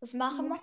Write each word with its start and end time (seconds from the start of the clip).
Was 0.00 0.12
machen 0.14 0.48
wir? 0.48 0.60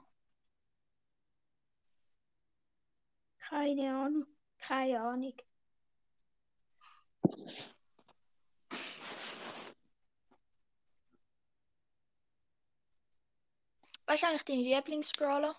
Keine 3.49 3.95
Ahnung. 3.95 4.25
Keine 4.59 5.01
Ahnung. 5.01 5.33
Was 14.07 14.15
ist 14.15 14.23
eigentlich 14.23 14.45
dein 14.45 14.59
Lieblingsbrawler? 14.59 15.55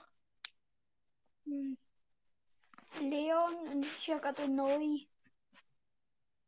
Hm. 1.44 1.76
Leon, 3.00 3.54
und 3.68 3.84
es 3.84 3.92
ist 3.92 4.06
ja 4.06 4.18
gerade 4.18 4.42
eine 4.44 4.54
neue, 4.54 5.06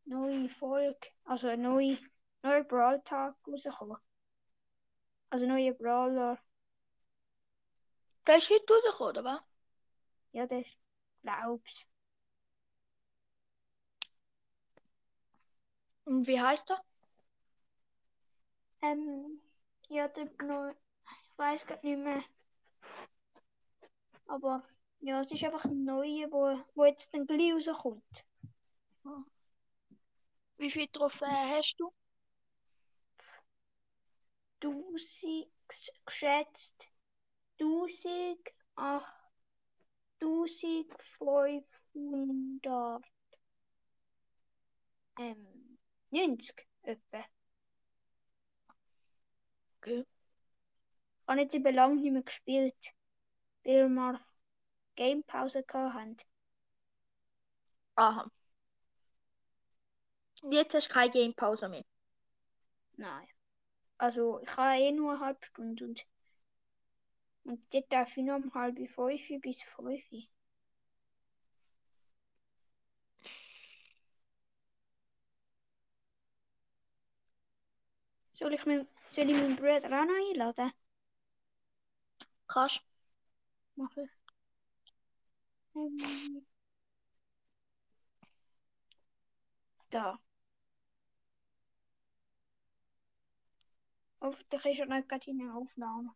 neue 0.07 0.49
Folge, 0.49 1.09
also 1.25 1.49
ein 1.49 1.63
neue, 1.63 1.99
neuer 2.43 2.65
Brawl-Tag 2.65 3.37
rausgekommen. 3.47 3.99
Also 5.31 5.47
neue 5.47 5.75
Brawler. 5.75 6.39
Der 8.29 8.37
ist 8.39 8.49
heute 8.49 8.73
rausgekommen, 8.73 9.11
oder 9.11 9.25
was? 9.25 9.41
Ja, 10.33 10.47
das 10.47 10.65
glaub's. 11.23 11.87
Und 16.05 16.27
wie 16.27 16.41
heißt 16.41 16.71
er? 16.71 16.83
Ähm, 18.83 19.41
ja, 19.89 20.09
der 20.09 20.29
neu, 20.45 20.71
ich 20.71 21.39
weiß 21.39 21.67
gerade 21.67 21.87
nicht 21.87 21.99
mehr. 21.99 22.23
Aber 24.29 24.63
ja, 25.01 25.23
es 25.23 25.33
ist 25.33 25.43
einfach 25.43 25.65
ein 25.65 25.83
neuer, 25.85 26.31
wo, 26.31 26.57
wo 26.77 26.85
jetzt 26.85 27.13
dann 27.13 27.27
gleich 27.27 27.53
rauskommt. 27.69 28.25
Wie 30.59 30.71
viele 30.71 30.93
Trophäen 30.93 31.31
hast 31.57 31.77
du? 31.81 31.91
1000 34.61 35.49
gesch- 35.69 35.93
geschätzt 36.07 36.87
1000, 37.59 38.39
ach, 38.77 39.13
1500, 40.21 43.05
ähm, 45.19 45.79
90 46.11 46.67
etwa. 46.83 47.25
Okay. 49.79 50.01
Ich 50.01 51.29
habe 51.29 51.41
jetzt 51.41 51.55
eben 51.55 51.75
lange 51.75 51.97
nicht 51.97 52.13
mehr 52.13 52.23
gespielt, 52.23 52.95
weil 53.65 53.89
wir 53.89 54.21
Gamepause 54.97 55.65
hatten. 55.73 56.17
Aha. 57.97 58.31
Und 60.43 60.53
jetzt 60.53 60.75
hast 60.75 60.89
du 60.89 60.93
keine 60.93 61.11
Gamepause 61.11 61.69
mehr. 61.69 61.85
Nein. 62.97 63.27
Also, 63.99 64.41
ich 64.41 64.57
habe 64.57 64.81
eh 64.81 64.93
nur 64.93 65.13
eine 65.13 65.21
halbe 65.21 65.45
Stunde 65.47 65.85
und, 65.85 66.05
und 67.49 67.63
dort 67.73 67.91
darf 67.93 68.17
ich 68.17 68.25
noch 68.25 68.37
um 68.37 68.53
halb 68.55 68.77
fünf 68.91 69.41
bis 69.41 69.63
fünf. 69.63 70.03
Soll 78.33 78.53
ich, 78.55 78.67
mein, 78.67 78.87
soll 79.07 79.31
ich 79.31 79.37
meinen 79.37 79.57
Bruder 79.57 79.79
auch 79.79 80.05
noch 80.05 80.31
einladen? 80.31 80.73
Kannst 82.47 82.83
Mache 83.77 84.03
ich. 84.03 84.11
Da. 89.91 90.19
Hoffentlich 94.21 94.65
ist 94.67 94.79
er 94.81 94.87
nicht 94.87 95.09
gerade 95.09 95.31
in 95.31 95.39
der 95.39 95.55
Aufnahme. 95.55 96.15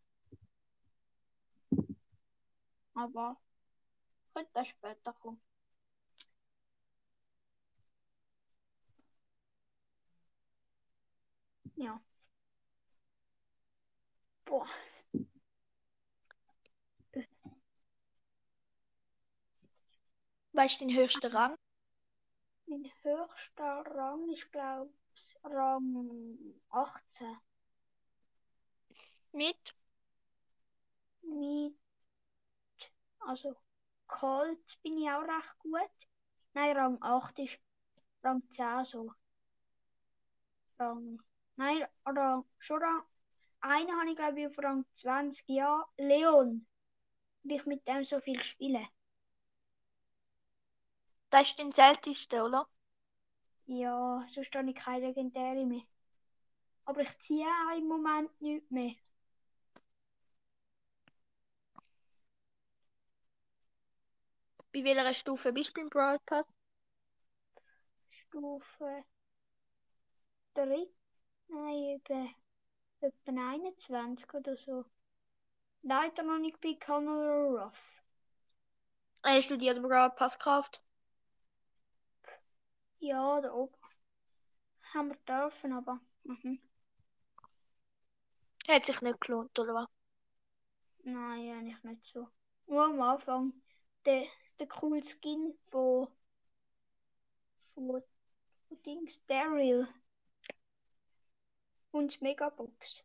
Aber 2.95 3.37
könnte 4.35 4.51
das 4.55 4.69
später 4.69 5.13
kommen. 5.15 5.41
Ja. 11.77 12.01
Boah. 14.47 14.69
Weißt 20.53 20.81
du 20.81 20.87
den 20.87 20.97
höchsten 20.97 21.27
Rang? 21.27 21.57
Mein 22.67 22.91
höchster 23.03 23.85
Rang 23.87 24.29
ist, 24.33 24.51
glaube 24.51 24.91
ich, 25.15 25.37
Rang 25.45 26.55
18. 26.71 27.37
Mit? 29.33 29.75
Mit, 31.23 31.75
also 33.27 33.57
Colt 34.07 34.79
bin 34.83 34.99
ich 34.99 35.11
auch 35.11 35.23
recht 35.23 35.59
gut. 35.59 36.09
Nein, 36.55 36.77
Rang 36.77 36.99
8 37.03 37.39
ist 37.39 37.59
Rang 38.23 38.43
10 38.51 38.85
so. 38.85 39.13
Rang, 40.79 41.23
nein, 41.57 41.87
Rang, 42.05 42.45
schon 42.59 42.83
Rang, 42.83 43.03
einen 43.61 43.99
habe 43.99 44.11
ich 44.11 44.17
glaube 44.17 44.41
ich 44.41 44.47
auf 44.47 44.59
Rang 44.59 44.85
20, 44.93 45.49
ja, 45.49 45.85
Leon. 45.97 46.67
Weil 47.45 47.57
ich 47.57 47.67
mit 47.67 47.87
dem 47.89 48.05
so 48.05 48.21
viel 48.21 48.43
spiele. 48.43 48.87
Das 51.31 51.49
ist 51.49 51.59
dein 51.59 51.73
seltenster, 51.73 52.45
oder? 52.45 52.69
Ja, 53.67 54.27
sonst 54.29 54.55
habe 54.55 54.71
ich 54.71 54.77
keine 54.77 55.07
Legendäre 55.07 55.65
mehr. 55.65 55.83
Aber 56.85 57.01
ich 57.01 57.19
ziehe 57.21 57.47
auch 57.47 57.79
im 57.79 57.89
Moment 57.89 58.41
nicht 58.43 58.71
mehr. 58.71 58.95
Bei 64.75 64.83
welcher 64.85 65.13
Stufe 65.13 65.53
bist 65.53 65.77
du 65.77 65.83
im 65.83 65.91
Brawl 65.91 66.19
Pass? 66.25 66.47
Stufe 68.11 69.05
3, 70.55 70.89
nein, 71.49 72.01
etwa, 72.01 72.27
etwa 73.01 73.51
21 73.51 74.33
oder 74.33 74.57
so. 74.57 74.85
Leider 75.83 76.23
noch 76.23 76.39
nicht 76.39 76.61
bei 76.63 76.75
Conor 76.75 77.65
Ruff. 77.65 77.79
Hast 79.25 79.51
du 79.51 79.57
dir 79.59 79.75
den 79.75 79.83
Brawl 79.83 80.11
Pass 80.11 80.39
gekauft? 80.39 80.81
Ja, 83.01 83.41
da 83.41 83.53
oben. 83.53 83.75
Haben 84.95 85.09
wir 85.11 85.17
dürfen, 85.27 85.73
aber. 85.73 86.01
Mhm. 86.25 86.61
Hat 88.69 88.87
sich 88.87 89.01
nicht 89.03 89.21
gelohnt, 89.21 89.59
oder 89.59 89.75
was? 89.75 89.89
Nein, 91.05 91.51
eigentlich 91.51 91.83
nicht 91.83 92.05
so. 92.13 92.29
Nur 92.67 92.85
am 92.85 93.01
Anfang 93.01 93.53
der, 94.05 94.25
der 94.59 94.69
coole 94.69 95.03
Skin 95.03 95.55
von. 95.71 96.09
von. 97.75 98.03
von 98.69 98.83
Dings, 98.85 99.25
Daryl. 99.27 99.87
Und 101.91 102.15
die 102.15 102.25
Megabox. 102.25 103.05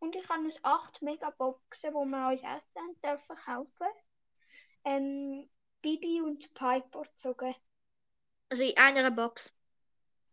Und 0.00 0.16
ich 0.16 0.28
habe 0.28 0.44
uns 0.44 0.58
acht 0.62 1.00
Megaboxen, 1.00 1.94
wo 1.94 2.04
wir 2.04 2.28
uns 2.28 2.42
dann 2.42 3.00
dürfen 3.02 3.36
kaufen. 3.36 3.86
Ähm, 4.84 5.48
Bibi 5.80 6.20
und 6.20 6.52
Piper 6.52 7.02
gezogen. 7.02 7.54
Also 8.50 8.64
in 8.64 8.76
einer 8.76 9.10
Box. 9.10 9.54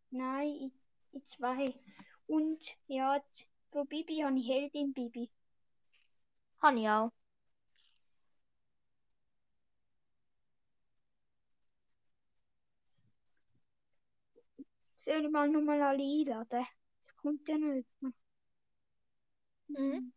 Nein, 0.09 0.47
in, 0.47 0.71
in 1.13 1.25
zwei. 1.25 1.73
Und 2.27 2.59
ja, 2.87 3.23
von 3.71 3.87
Bibi 3.87 4.23
habe 4.23 4.37
ich 4.37 4.47
Heldin 4.47 4.93
Bibi. 4.93 5.29
Habe 6.61 6.79
ich 6.79 6.89
auch. 6.89 7.11
Soll 15.11 15.25
ich 15.25 15.29
mal 15.29 15.49
nochmal 15.49 15.81
alle 15.81 16.01
einladen? 16.01 16.65
Das 17.03 17.15
kommt 17.17 17.45
ja 17.49 17.57
nicht 17.57 17.85
mehr. 17.99 18.13
Mhm. 19.67 20.13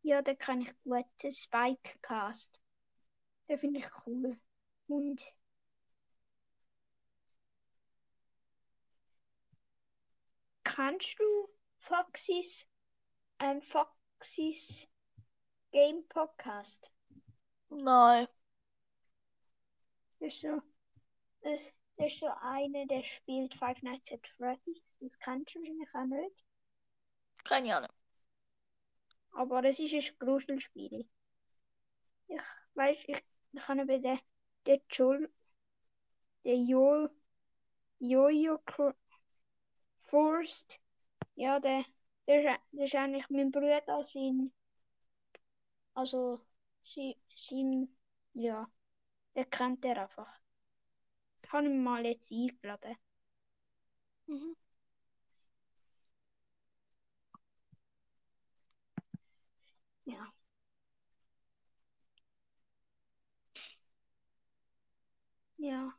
Ja, 0.00 0.22
da 0.22 0.34
kann 0.34 0.62
ich 0.62 0.72
gut 0.84 1.04
den 1.22 1.32
Spike-Cast. 1.32 2.62
Den 3.46 3.58
finde 3.58 3.80
ich 3.80 3.86
cool. 4.06 4.40
Und 4.86 5.22
kennst 10.64 11.18
du 11.18 11.50
Foxys, 11.76 12.64
ähm, 13.38 13.60
Foxys 13.60 14.86
Game 15.72 16.08
Podcast? 16.08 16.90
Nein. 17.68 18.28
Ist 20.20 20.40
so, 20.40 20.62
das 21.42 21.70
ist 21.98 22.20
so 22.20 22.28
einer, 22.40 22.86
der 22.86 23.02
spielt 23.02 23.54
Five 23.54 23.82
Nights 23.82 24.12
at 24.12 24.26
Freddy's. 24.36 24.82
Das 25.00 25.18
kennst 25.20 25.54
du 25.54 25.60
wahrscheinlich 25.60 25.88
auch 25.94 26.04
nicht. 26.04 26.44
Keine 27.44 27.76
Ahnung. 27.76 27.90
Aber 29.32 29.62
das 29.62 29.78
ist 29.78 29.94
ein 29.94 30.18
Gruselspiel. 30.18 31.08
Ich 32.28 32.40
weiß, 32.74 32.98
ich, 33.06 33.24
ich 33.52 33.68
habe 33.68 33.80
eben 33.80 34.02
den, 34.02 34.20
den 34.66 34.80
Joel, 34.90 35.30
den 36.44 36.66
Jo, 36.66 37.08
Jojo 37.98 38.58
Forst, 40.10 40.80
ja, 41.34 41.60
der, 41.60 41.84
Das 42.26 42.36
ist, 42.36 42.60
das 42.72 42.84
ist 42.84 42.94
eigentlich 42.94 43.30
mein 43.30 43.50
Bruder 43.50 44.04
sein. 44.04 44.52
Also, 45.94 46.40
sein, 46.94 47.14
sein 47.48 47.88
ja, 48.34 48.70
der 49.34 49.44
kennt 49.46 49.84
er 49.84 50.02
einfach. 50.02 50.28
Ich 51.48 51.52
habe 51.52 51.66
ihn 51.66 51.82
mal 51.82 52.06
jetzt 52.06 52.30
eingeladen. 52.30 52.96
Mhm. 54.28 54.52
Ja. 60.04 60.32
Ja. 65.58 65.98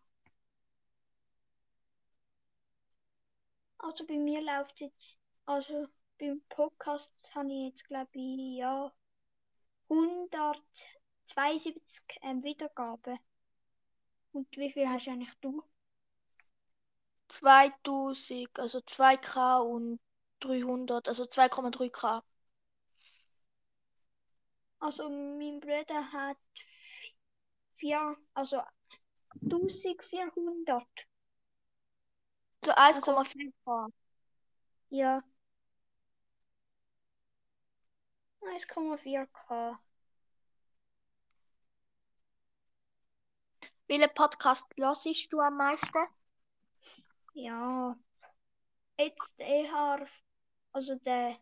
Also 3.79 4.05
bei 4.05 4.17
mir 4.17 4.39
läuft 4.41 4.79
jetzt, 4.79 5.17
also 5.45 5.87
beim 6.17 6.41
Podcast 6.47 7.11
habe 7.35 7.51
ich 7.51 7.71
jetzt 7.71 7.85
glaube 7.89 8.09
ich 8.13 8.57
ja 8.57 8.89
172 9.89 12.01
ähm, 12.23 12.43
Wiedergaben. 12.43 13.19
Und 14.31 14.47
wie 14.57 14.71
viel 14.71 14.87
hast 14.87 15.07
eigentlich 15.07 15.35
du? 15.41 15.63
2000, 17.27 18.57
also 18.59 18.79
2K 18.81 19.59
und 19.59 19.99
300, 20.39 21.07
also 21.07 21.25
2,3K. 21.25 22.23
Also 24.81 25.09
mein 25.09 25.59
Bruder 25.61 26.11
hat 26.11 26.37
vi- 26.55 27.15
vier, 27.77 28.17
also 28.33 28.61
1400. 29.41 30.87
So 32.63 32.71
1,4K. 32.75 33.87
Ja. 34.89 35.23
1,4K. 38.53 39.79
Welchen 43.89 44.13
Podcast 44.13 44.67
hörst 44.77 45.33
du 45.33 45.39
am 45.39 45.57
meisten? 45.57 45.97
Ja. 47.33 47.97
Jetzt 48.99 49.33
eher, 49.39 50.07
also 50.73 50.93
der, 50.93 51.39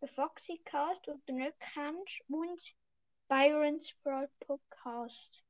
der 0.00 0.08
Foxycast, 0.10 1.04
den 1.08 1.20
du 1.26 1.32
nicht 1.32 1.58
kennst, 1.58 2.20
und 2.28 2.62
Byron's 3.26 3.92
Broad 4.04 4.30
Podcast. 4.38 5.42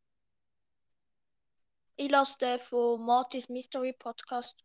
Ich 1.96 2.10
lasse 2.10 2.38
den 2.38 2.58
von 2.60 3.04
Martys 3.04 3.50
Mystery 3.50 3.92
Podcast. 3.92 4.64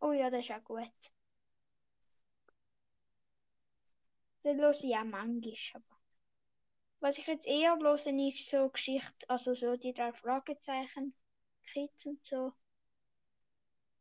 Oh 0.00 0.12
ja, 0.12 0.30
das 0.30 0.46
ist 0.46 0.50
auch 0.50 0.64
gut. 0.64 1.12
Den 4.44 4.58
höre 4.58 4.70
ich 4.70 4.96
auch 4.96 5.04
manchmal. 5.04 5.58
Aber 5.74 5.99
was 7.00 7.18
ich 7.18 7.26
jetzt 7.26 7.46
eher 7.46 7.76
höre, 7.76 7.94
ist 8.28 8.48
so 8.48 8.68
Geschichte, 8.68 9.28
also 9.28 9.54
so 9.54 9.76
die 9.76 9.92
drei 9.92 10.12
Fragezeichen, 10.12 11.14
Kids 11.64 12.06
und 12.06 12.24
so. 12.26 12.52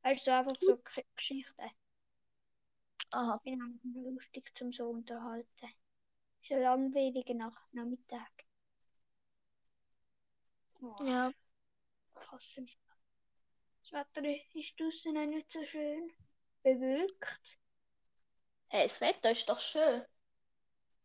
Also 0.04 0.32
einfach 0.32 0.58
so 0.62 0.76
K- 0.76 1.06
Geschichten. 1.16 1.72
Aha. 3.12 3.40
bin 3.44 3.62
einfach 3.62 3.84
lustig 4.12 4.52
zum 4.56 4.72
so 4.72 4.86
unterhalten. 4.90 5.70
Ist 6.44 6.52
ein 6.52 6.62
langweiliger 6.62 7.34
Nach 7.36 7.58
Nachmittag. 7.74 8.32
Oh, 10.84 10.96
Ja. 11.06 11.32
mich. 12.62 12.78
Das 13.82 13.92
Wetter 13.92 14.26
ist 14.54 14.80
draußen 14.80 15.18
auch 15.18 15.26
nicht 15.26 15.52
so 15.52 15.66
schön. 15.66 16.12
Bewölkt. 16.64 17.58
Hey, 18.70 18.88
das 18.88 19.00
Wetter 19.00 19.30
ist 19.32 19.48
doch 19.48 19.60
schön. 19.60 20.04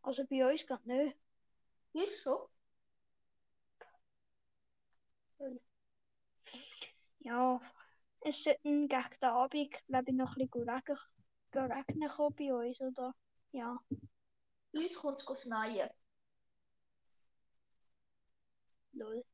Also 0.02 0.25
bei 0.31 0.49
uns 0.49 0.64
geht 0.69 0.87
nicht. 0.87 1.17
Ist 1.94 2.20
schon. 2.23 2.38
Ja, 7.20 7.61
es 8.20 8.43
sollte 8.43 8.61
gegen 8.62 8.88
den 8.88 9.29
Abend, 9.29 9.70
glaube 9.87 10.05
ich, 10.11 10.14
noch 10.17 10.37
ein 10.37 10.49
bisschen 10.49 10.69
regnen 11.55 12.08
kommen 12.11 12.37
bei 12.37 12.52
uns, 12.55 12.81
oder? 12.81 13.14
Ja. 13.52 13.79
Bei 14.73 14.81
uns 14.81 14.94
kommt 14.94 15.20
es 15.20 15.43
schneien. 15.43 15.91
Lol. 18.94 19.25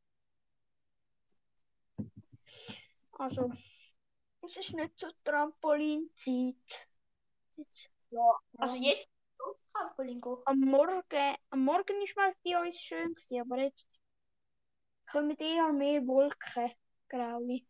Also, 3.19 3.53
es 4.43 4.57
ist 4.57 4.75
nicht 4.75 4.99
so 4.99 5.09
Trampolinzeit. 5.25 6.89
Jetzt, 7.57 7.91
Ja. 8.11 8.39
Also 8.59 8.77
jetzt 8.77 9.11
Trampolin 9.73 10.21
am 10.45 10.61
Morgen, 10.61 11.37
am 11.51 11.65
Morgen 11.65 12.03
ist 12.03 12.17
mal 12.17 12.35
bei 12.45 12.61
uns 12.61 12.77
schön 12.81 13.15
gewesen, 13.15 13.41
aber 13.41 13.59
jetzt 13.63 13.89
kommen 15.11 15.37
eher 15.39 15.73
mehr 15.73 16.07
Wolken, 16.07 16.73
graue. 17.09 17.61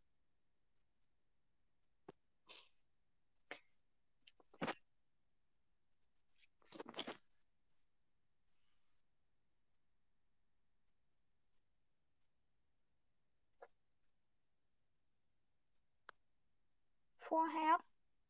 Vorher 17.21 17.79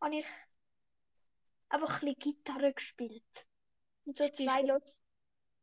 habe 0.03 0.17
ich 0.17 0.27
einfach 1.71 2.03
ein 2.03 2.15
bisschen 2.15 2.35
Gitarre 2.37 2.75
gespielt. 2.75 3.47
Und 4.07 4.19
so 4.19 4.29
zwei, 4.31 4.63
los, 4.63 5.03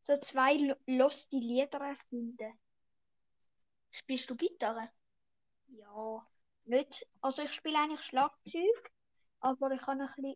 so 0.04 0.18
zwei 0.20 0.56
lo- 0.56 0.76
loste 0.88 1.38
Lieder 1.38 1.80
erfunden. 1.80 2.60
Spielst 3.92 4.30
du 4.30 4.36
Gitarre? 4.38 4.90
Ja, 5.70 6.28
nicht. 6.66 7.08
Also 7.22 7.44
ich 7.44 7.54
spiele 7.54 7.80
eigentlich 7.80 8.04
Schlagzeug, 8.04 8.92
aber 9.42 9.72
ich 9.72 9.82
kann 9.82 10.02
ein 10.02 10.08
bisschen. 10.16 10.36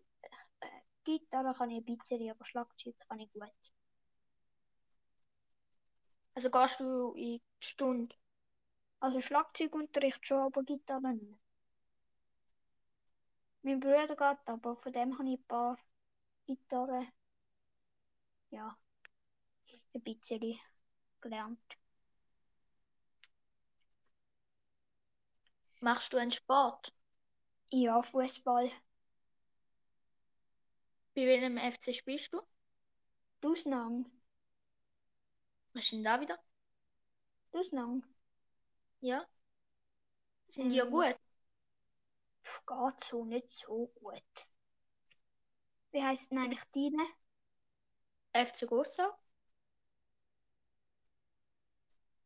Äh, 0.62 0.68
Gitarre 1.06 1.53
kann 1.56 1.71
ich 1.71 1.77
ein 1.79 1.97
bisschen, 1.97 2.29
aber 2.31 2.45
Schlagzeug 2.45 2.95
kann 3.09 3.19
ich 3.19 3.31
gut. 3.33 3.51
Also 6.35 6.50
gehst 6.50 6.81
du 6.81 7.13
in 7.13 7.39
die 7.39 7.41
Stunde? 7.62 8.13
Also 9.01 9.21
Schlagzeugunterricht 9.21 10.25
schon, 10.27 10.39
aber 10.39 10.63
Gitarre 10.63 11.13
nicht. 11.15 11.41
Mein 13.63 13.80
Bruder 13.80 14.06
geht, 14.16 14.48
aber 14.48 14.75
von 14.75 14.94
dem 14.94 15.18
habe 15.18 15.30
ich 15.30 15.40
ein 15.40 15.48
paar 15.48 15.78
Gitarren. 16.47 17.07
Ja, 18.52 18.78
ein 19.94 20.02
bisschen 20.04 20.59
gelernt. 21.21 21.59
Machst 25.81 26.14
du 26.14 26.18
einen 26.18 26.31
Sport? 26.31 26.94
Ja, 27.71 28.02
Fußball. 28.04 28.71
Bei 31.16 31.26
welchem 31.26 31.57
FC 31.57 31.94
spielst 31.94 32.33
du? 32.33 32.42
Ausnahme. 33.44 34.06
Was 35.74 35.83
ist 35.85 35.92
denn 35.94 36.04
da 36.06 36.21
wieder? 36.21 36.40
Ausnahme. 37.54 38.02
Ja. 39.02 39.28
Sind 40.47 40.69
die 40.69 40.76
ja 40.76 40.85
Mm. 40.85 40.92
gut? 40.92 41.16
Geht 42.68 43.04
so, 43.04 43.26
nicht 43.26 43.50
so 43.50 43.88
gut. 43.96 44.48
Wie 45.92 46.04
heisst 46.04 46.31
denn 46.31 46.40
eigentlich 46.40 46.64
deine? 46.74 47.06
FC 48.34 48.66
Gossau? 48.66 49.12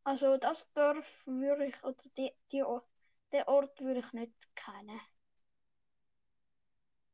Also 0.04 0.38
das 0.38 0.72
Dorf 0.74 1.06
würde 1.26 1.66
ich, 1.66 1.84
oder 1.84 1.98
die, 2.16 2.32
die, 2.52 2.64
den 3.32 3.44
Ort 3.48 3.82
würde 3.82 4.02
ich 4.02 4.14
nicht 4.14 4.56
kennen. 4.56 5.02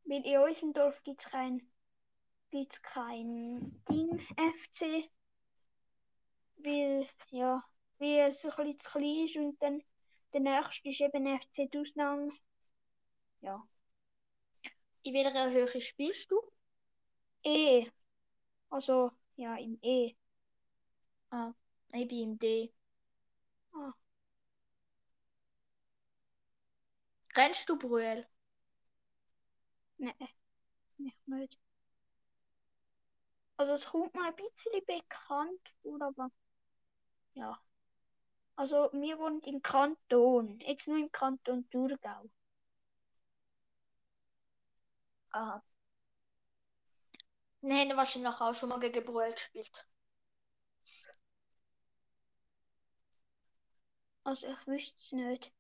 Weil 0.04 0.26
in 0.26 0.40
unserem 0.40 0.74
Dorf 0.74 1.02
gibt 1.04 1.24
es 1.24 1.32
kein, 1.32 1.62
gibt's 2.50 2.82
kein 2.82 3.82
Ding 3.90 4.20
FC. 4.36 5.10
Weil, 6.58 7.08
ja, 7.30 7.64
weil 7.98 8.28
es 8.28 8.44
ein 8.44 8.52
bisschen 8.58 8.80
zu 8.80 8.90
klein 8.90 9.26
ist 9.26 9.36
und 9.38 9.62
dann 9.62 9.82
der 10.34 10.42
nächste 10.42 10.90
ist 10.90 11.02
eben 11.02 11.28
FC 11.28 11.68
Dusnang. 11.72 12.34
Ja. 13.42 13.68
In 15.04 15.14
welcher 15.14 15.52
Höhe 15.52 15.82
spielst 15.82 16.32
du? 16.32 16.42
E. 17.44 17.88
Also, 18.70 19.12
ja, 19.36 19.56
im 19.58 19.78
E. 19.82 20.16
Ich 21.94 22.08
bin 22.08 22.20
im 22.20 22.40
D. 22.40 22.72
Ah. 23.74 23.94
Rennst 27.36 27.68
du 27.70 27.78
Brühl? 27.78 28.26
Nein, 29.98 30.14
nicht 30.98 31.28
nicht. 31.28 31.58
Also 33.58 33.74
es 33.74 33.86
kommt 33.86 34.14
mir 34.14 34.24
ein 34.26 34.36
bisschen 34.36 34.86
bekannt 34.86 35.74
vor, 35.82 36.02
aber 36.02 36.32
ja. 37.34 37.60
Also 38.56 38.90
wir 38.94 39.20
wohnen 39.20 39.42
im 39.42 39.62
Kanton, 39.62 40.60
jetzt 40.62 40.88
nur 40.88 40.98
im 40.98 41.12
Kanton 41.12 41.70
Thurgau. 41.70 42.30
Aha. 45.34 45.62
Wir 47.62 47.76
haben 47.76 47.98
wahrscheinlich 47.98 48.34
auch 48.42 48.54
schon 48.54 48.70
mal 48.70 48.80
gegen 48.80 49.06
Brühl 49.06 49.32
gespielt. 49.34 49.86
Also 54.24 54.48
ich 54.48 54.68
wüsste 54.68 54.96
es 55.00 55.12
nicht. 55.12 55.52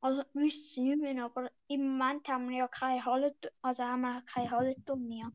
Also 0.00 0.22
ich 0.22 0.34
wüsste 0.34 0.60
es 0.70 0.76
nicht 0.76 1.00
mehr, 1.00 1.24
aber 1.24 1.50
im 1.68 1.96
Moment 1.96 2.28
haben 2.28 2.48
wir 2.48 2.58
ja 2.58 2.68
keine 2.68 3.04
Halle, 3.04 3.34
also 3.62 3.82
haben 3.82 4.02
wir 4.02 4.22
kein 4.22 4.50
Hallenturnier. 4.50 5.32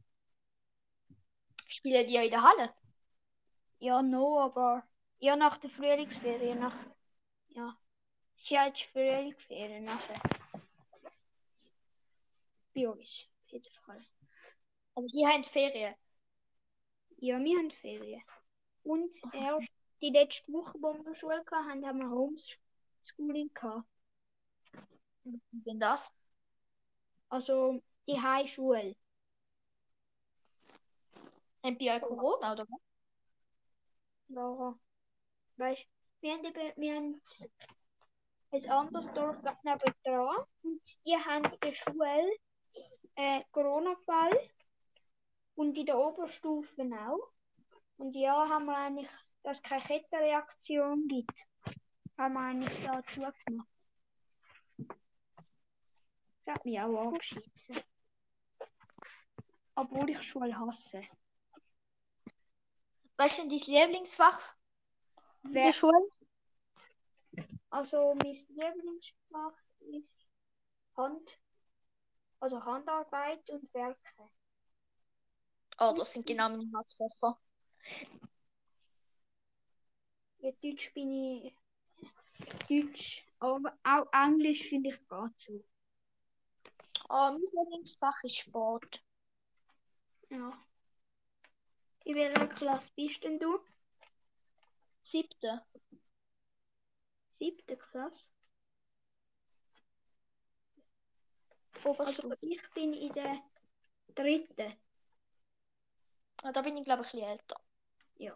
Spielen 1.67 2.05
die 2.07 2.13
ja 2.13 2.21
in 2.21 2.31
der 2.31 2.43
Halle? 2.43 2.74
Ja, 3.79 4.01
no, 4.01 4.39
aber 4.39 4.83
ja 5.19 5.36
nach 5.36 5.57
der 5.57 5.69
Frühlingsferien, 5.71 6.60
nach 6.60 6.75
ja. 7.50 7.77
Ja 8.45 8.67
jetzt 8.67 8.81
Frühlingsferien 8.91 9.83
nachher. 9.83 10.19
Bei 12.74 12.89
uns, 12.89 13.25
jeden 13.51 13.74
Fall. 13.86 14.05
Also 14.96 15.08
die 15.10 15.25
haben 15.25 15.43
Ferien. 15.43 15.96
Ja, 17.17 17.39
wir 17.39 17.58
haben 17.58 17.72
Ferien. 17.72 18.22
Und 18.84 19.15
erst 19.34 19.70
die 20.01 20.10
letzte 20.10 20.51
Woche, 20.51 20.74
wo 20.81 20.93
wir 20.93 21.15
Schule 21.15 21.43
hatten, 21.46 21.86
haben 21.86 22.00
wir 22.00 22.10
Homeschooling 22.10 23.53
gehabt. 23.53 23.88
Wie 25.24 25.39
denn 25.51 25.79
das? 25.79 26.12
Also 27.29 27.81
die 28.08 28.20
Highschule. 28.20 28.96
Haben 31.63 31.77
die 31.77 31.91
auch 31.91 32.01
Corona 32.01 32.53
oder 32.53 32.65
was? 32.67 32.81
Laura. 34.29 34.79
Weißt 35.58 35.86
wir 36.22 36.34
haben 36.34 36.46
eben, 36.46 36.74
wir 36.75 36.96
haben 36.96 37.22
ein 38.51 38.70
anderes 38.70 39.05
Dorf 39.13 39.41
gerade 39.41 39.58
nebenan 39.63 40.46
und 40.63 40.81
die 41.05 41.15
haben 41.15 41.60
der 41.62 41.74
Schule 41.74 42.31
einen 43.15 43.44
Corona-Fall 43.51 44.50
und 45.56 45.77
in 45.77 45.86
der 45.86 45.98
Oberstufe 45.98 46.84
auch. 46.84 47.32
Und 47.98 48.15
ja, 48.15 48.48
haben 48.50 48.65
wir 48.65 48.75
eigentlich, 48.75 49.10
dass 49.44 49.58
es 49.58 49.63
keine 49.63 49.84
Kettenreaktion 49.84 51.08
gibt, 51.08 51.46
haben 52.18 52.34
wir 52.34 52.39
eigentlich 52.39 52.84
da 52.84 53.03
zugemacht. 53.06 53.68
Das 56.46 56.56
hat 56.56 56.65
mich 56.65 56.80
auch 56.80 57.08
angeschissen. 57.08 57.77
Obwohl 59.75 60.10
ich 60.10 60.22
Schule 60.24 60.58
hasse. 60.58 61.03
Was 63.18 63.38
ist 63.38 63.39
denn 63.39 63.50
dein 63.50 63.60
Lieblingsfach 63.60 64.56
in 65.44 65.53
Wer- 65.53 65.65
der 65.65 65.74
Schule? 65.74 66.10
Also 67.70 68.15
mein 68.15 68.34
Lieblingsfach 68.50 69.53
ist 69.80 70.27
Hand, 70.98 71.40
also 72.41 72.63
Handarbeit 72.65 73.50
und 73.50 73.74
Werke. 73.74 74.29
Oh, 75.79 75.93
das 75.95 76.13
sind 76.13 76.25
genau 76.25 76.50
meine 76.50 76.69
Hassfächer. 76.75 77.39
Ja, 80.39 80.51
Deutsch 80.62 80.93
bin 80.93 81.12
ich 81.12 81.55
Deutsch, 82.67 83.25
aber 83.39 83.77
auch 83.83 84.07
Englisch 84.12 84.67
finde 84.67 84.89
ich 84.89 85.07
gar 85.07 85.31
zu. 85.38 85.63
Oh, 87.10 87.31
mein 87.31 87.41
Lieblingsfach 87.41 88.24
ist 88.24 88.38
Sport. 88.38 89.03
Ja. 90.29 90.51
In 92.05 92.15
welcher 92.15 92.48
Klasse 92.48 92.91
bist 92.95 93.24
denn 93.24 93.38
du? 93.39 93.60
Siebte. 95.03 95.63
Siebte 97.38 97.77
Klasse. 97.77 98.27
Also 101.83 101.89
Oberstufe. 101.89 102.38
ich 102.41 102.61
bin 102.73 102.93
in 102.93 103.11
der 103.13 103.41
dritten. 104.15 104.73
Ah, 106.43 106.51
da 106.51 106.61
bin 106.61 106.77
ich, 106.77 106.85
glaube 106.85 107.03
ich, 107.03 107.13
ein 107.13 107.19
bisschen 107.19 107.29
älter. 107.29 107.61
Ja. 108.17 108.35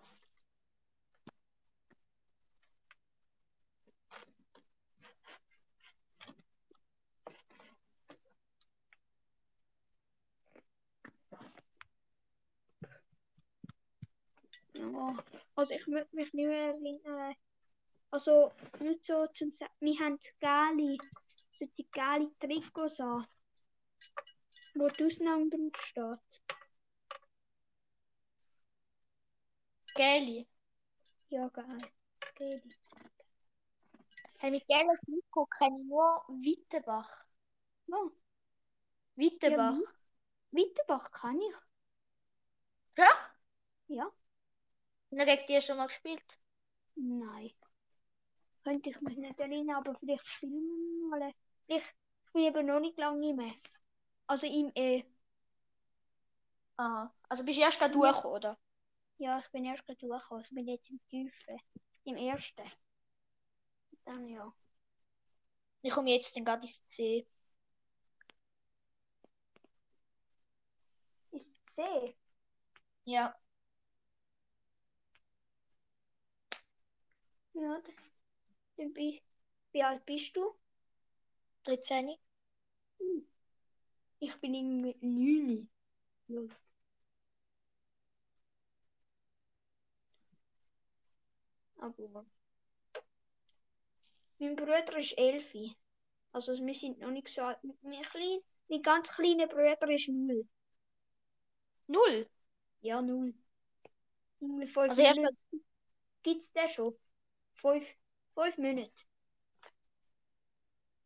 Ja, 14.73 15.17
also 15.55 15.73
ich 15.73 15.87
möchte 15.87 16.15
mich 16.15 16.33
nicht 16.33 16.47
mehr 16.47 16.65
erinnern. 16.67 17.35
Also 18.11 18.51
nicht 18.79 19.05
so 19.05 19.27
zum 19.27 19.51
Sagen, 19.53 19.73
wir 19.79 19.99
haben 19.99 20.19
geile, 20.39 20.97
so 21.53 21.65
die 21.77 21.87
geile 21.91 22.31
Trikots 22.39 22.99
an, 22.99 23.25
wo 24.75 24.87
die 24.89 25.05
Ausnahme 25.05 25.49
drauf 25.49 25.83
steht. 25.85 26.41
Geli. 29.95 30.47
Ja, 31.29 31.47
geil. 31.49 31.77
Geile. 32.35 32.61
Hey, 34.39 34.51
mit 34.51 34.67
gelben 34.67 34.97
Trikot 35.05 35.45
kenne 35.57 35.79
ich 35.79 35.85
nur 35.87 36.23
Wittebach. 36.27 37.25
Ja, 37.87 37.97
Wittebach. 39.15 39.77
Wittenbach 40.51 41.11
kann 41.11 41.39
ich. 41.41 41.55
Ja? 42.97 43.09
Ja. 43.87 44.11
Und 45.09 45.17
dann 45.17 45.27
gegen 45.27 45.47
die 45.47 45.61
schon 45.61 45.77
mal 45.77 45.87
gespielt. 45.87 46.39
Nein. 46.95 47.53
Könnte 48.63 48.89
ich 48.89 48.99
mich 49.01 49.17
nicht 49.17 49.39
erinnern, 49.39 49.77
aber 49.77 49.95
vielleicht 49.95 50.27
spielen 50.27 51.09
wir 51.09 51.19
mal. 51.19 51.33
Vielleicht 51.65 51.95
spiele 52.27 52.49
ich 52.49 52.55
eben 52.55 52.65
noch 52.67 52.79
nicht 52.79 52.97
lange 52.97 53.29
im 53.29 53.39
F. 53.39 53.74
Also 54.27 54.47
im 54.47 54.71
E. 54.75 55.03
Aha. 56.77 57.13
Also 57.29 57.45
bist 57.45 57.57
du 57.57 57.63
erst 57.63 57.79
gerade 57.79 57.93
durchgekommen, 57.93 58.37
oder? 58.37 58.57
Ja, 59.17 59.39
ich 59.39 59.49
bin 59.51 59.65
erst 59.65 59.85
gerade 59.85 59.99
durchgekommen. 59.99 60.43
Ich 60.43 60.49
bin 60.55 60.67
jetzt 60.67 60.89
im 60.89 60.99
Tiefen. 61.09 61.59
Im 62.03 62.17
ersten. 62.17 62.71
Dann 64.05 64.27
ja. 64.27 64.53
Ich 65.81 65.91
komme 65.91 66.11
jetzt 66.11 66.35
dann 66.35 66.43
gerade 66.45 66.63
ins 66.65 66.85
C. 66.85 67.25
Ist 71.31 71.53
C. 71.71 72.15
Ja. 73.05 73.35
Ja, 77.53 77.81
dann, 78.77 78.93
bin 78.93 79.19
Wie 79.71 79.83
alt 79.83 80.05
bist 80.05 80.35
du? 80.35 80.55
13. 81.63 82.17
Ich 84.19 84.35
bin 84.39 84.53
irgendwie. 84.53 85.67
Ja. 86.27 86.41
Aber 91.77 92.25
mein 94.39 94.55
Bruder 94.55 94.97
ist 94.97 95.17
elf. 95.17 95.53
Also 96.31 96.53
wir 96.53 96.73
sind 96.73 96.99
noch 96.99 97.11
nicht 97.11 97.29
so 97.29 97.41
alt. 97.41 97.59
Mein, 97.81 98.01
klein, 98.03 98.39
mein 98.67 98.81
ganz 98.81 99.09
kleiner 99.09 99.47
Bruder 99.47 99.89
ist 99.89 100.09
null. 100.09 100.47
Null. 101.87 102.27
Ja, 102.81 103.01
null. 103.01 103.33
Irgendwie 104.39 104.67
fünf 104.67 104.89
Also 104.89 105.01
Monate. 105.03 105.37
Gibt's 106.23 106.51
den 106.51 106.69
schon? 106.69 106.95
Fünf, 107.53 107.85
fünf 108.33 108.57
Monate. 108.57 109.05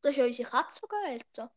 Das 0.02 0.12
ist 0.12 0.18
ja 0.18 0.26
unsere 0.26 0.50
Katze 0.50 0.80
sogar 0.80 1.10
älter. 1.10 1.52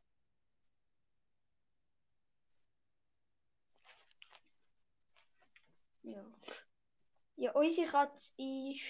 Ja. 6.02 6.24
Ja, 7.36 7.52
unsere 7.52 7.90
Katze 7.90 8.32
ist 8.36 8.82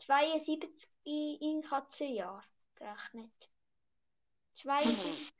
72 0.00 0.88
in 1.04 1.62
Katzenjahr 1.62 2.44
gerechnet. 2.74 3.50
72. 4.56 5.32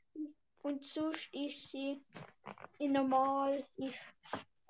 Und 0.59 0.85
sonst 0.85 1.33
ist 1.33 1.71
sie 1.71 2.03
in 2.79 2.91
normal 2.93 3.67
ist 3.77 3.95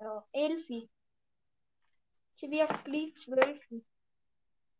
ja, 0.00 0.26
11. 0.32 0.88
Sie 2.36 2.50
wird 2.50 2.84
gleich 2.84 3.16
12. 3.16 3.82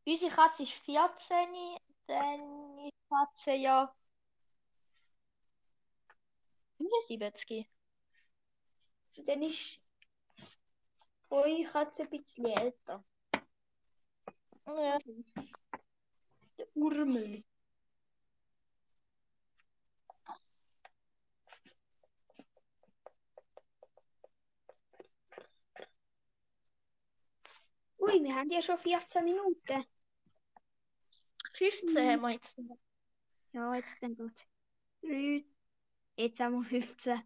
Unsere 0.07 0.35
Katze 0.35 0.63
ist 0.63 0.73
14, 0.73 1.79
dann 2.07 2.79
ist 2.79 2.95
die 2.95 3.09
Katze 3.09 3.53
ja 3.53 3.95
75. 6.79 7.67
Und 9.17 9.29
dann 9.29 9.43
ist 9.43 9.81
eure 11.31 11.65
Katze 11.65 12.03
ein 12.03 12.11
bisschen 12.11 12.47
älter. 12.47 13.05
Ja. 14.67 14.99
Der 16.59 16.67
Urmel. 16.77 17.43
Ui, 27.99 28.23
wir 28.25 28.35
haben 28.35 28.51
ja 28.51 28.63
schon 28.63 28.79
14 28.79 29.25
Minuten. 29.25 29.85
15 31.55 32.05
Mhm. 32.05 32.11
haben 32.11 32.21
wir 32.23 32.31
jetzt. 32.31 32.59
Ja, 33.53 33.75
jetzt 33.75 33.97
dann 34.01 34.17
gut. 34.17 34.47
Drei. 35.03 35.45
Jetzt 36.17 36.41
haben 36.41 36.61
wir 36.63 36.69
15. 36.69 37.23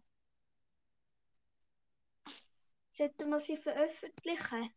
Sollten 2.97 3.29
wir 3.29 3.39
sie 3.39 3.57
veröffentlichen? 3.57 4.71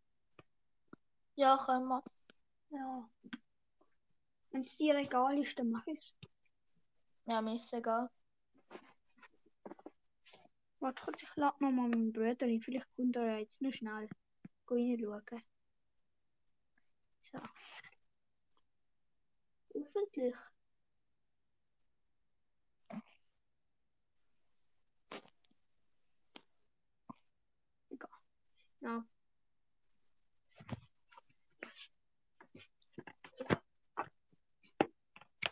Ja, 1.35 1.57
können 1.59 1.89
wir. 1.89 2.03
Ja. 2.71 3.09
Wenn 4.51 4.63
es 4.63 4.77
dir 4.77 4.97
egal 4.97 5.39
ist, 5.39 5.59
dann 5.59 5.71
mach 5.71 5.87
ich's. 5.87 6.15
Ja, 7.27 7.43
mir 7.43 7.57
ist 7.57 7.73
egal. 7.75 8.09
Warte 10.81 11.03
kurz, 11.03 11.23
ich 11.23 11.37
lade 11.37 11.57
noch 11.61 11.73
mal 11.73 11.89
meinen 11.89 12.13
Bruder 12.13 12.47
rein. 12.47 12.63
Vielleicht 12.63 12.87
kommt 12.97 13.17
er 13.17 13.39
jetzt 13.41 13.61
noch 13.61 13.73
schnell 13.73 14.09
reinschauen. 14.69 15.43
So. 17.33 17.39
Hoffentlich. 19.75 20.35
Egal. 27.91 28.11
Ja. 28.87 29.05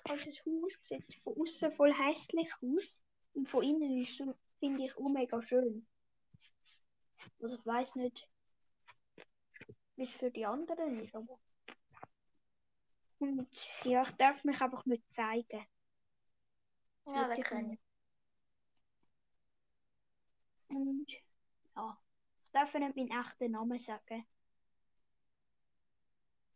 Unser 0.08 0.30
Haus 0.30 0.78
sieht 0.82 1.14
von 1.20 1.40
außen 1.40 1.72
voll 1.72 1.92
hässlich 1.92 2.52
aus 2.62 3.02
und 3.32 3.48
von 3.48 3.64
innen 3.64 4.02
ist 4.02 4.22
finde 4.60 4.84
ich, 4.84 4.96
auch 4.96 5.08
mega 5.08 5.42
schön. 5.42 5.84
Also 7.42 7.56
ich 7.56 7.66
weiß 7.66 7.96
nicht, 7.96 8.30
wie 9.96 10.04
es 10.04 10.12
für 10.12 10.30
die 10.30 10.46
anderen 10.46 11.00
ist, 11.00 11.16
aber. 11.16 11.40
Und 13.18 13.48
ja, 13.82 14.04
ich 14.04 14.16
darf 14.16 14.44
mich 14.44 14.60
einfach 14.60 14.86
nicht 14.86 15.12
zeigen. 15.12 15.66
Ja, 17.06 17.34
das 17.34 17.40
kann 17.40 17.72
ich. 17.72 17.80
Und 20.68 21.06
ja, 21.74 22.03
Darf 22.54 22.74
ik 22.74 22.80
niet 22.80 22.94
mijn 22.94 23.08
echte 23.08 23.48
naam 23.48 23.78
zeggen? 23.78 24.26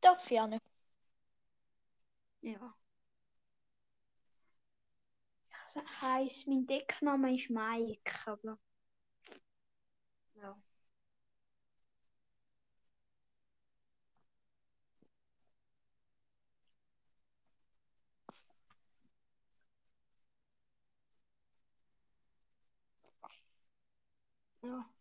Darf 0.00 0.28
ja 0.28 0.46
niet. 0.46 0.62
Ja. 2.40 2.74
Ich 5.74 6.00
heiße, 6.00 6.48
mein 6.50 6.66
Deckname 6.66 7.34
ist 7.34 7.50
Mike, 7.50 8.12
aber. 8.26 8.58
Ja. 10.34 10.56
Ja. 24.62 24.97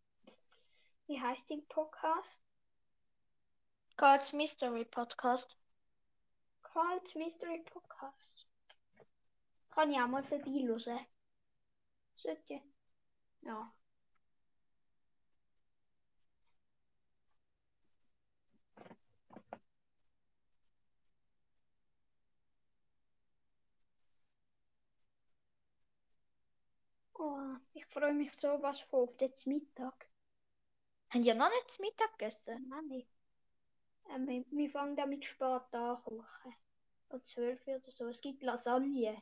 Wie 1.08 1.22
heißt 1.22 1.50
der 1.50 1.58
Podcast? 1.70 2.42
Cards 3.96 4.34
Mystery 4.34 4.84
Podcast. 4.84 5.56
Carl's 6.62 7.16
Mystery 7.16 7.64
Podcast. 7.72 8.46
Kann 9.72 9.92
ich 9.92 10.00
auch 10.00 10.08
mal 10.08 10.24
vorbeihören. 10.26 11.00
Sollte. 12.16 12.62
Ja. 13.42 13.72
Oh, 27.14 27.40
ich 27.74 27.86
freue 27.88 28.14
mich 28.14 28.32
so 28.34 28.62
was 28.62 28.80
von 28.82 29.08
auf 29.08 29.18
den 29.18 29.32
Mittag. 29.46 30.08
Haben 31.10 31.24
die 31.24 31.34
noch 31.34 31.50
nicht 31.50 31.72
zu 31.72 31.82
Mittag 31.82 32.12
gegessen? 32.18 32.68
Nein, 32.70 32.88
nicht. 32.88 33.08
Äh, 34.10 34.20
wir, 34.28 34.46
wir 34.52 34.70
fangen 34.72 34.96
damit 34.96 35.24
spät 35.26 35.74
an 35.74 36.02
kochen. 36.04 36.56
Um 37.10 37.24
12 37.26 37.66
Uhr 37.68 37.76
oder 37.78 37.92
so. 37.92 38.08
Es 38.08 38.22
gibt 38.22 38.44
Lasagne. 38.44 39.22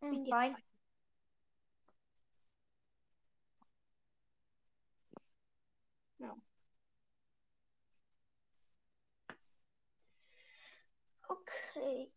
Hm, 0.00 0.24
ich 0.24 0.30
fein. 0.30 0.56
Ja. 6.18 6.36
Okay. 11.30 12.10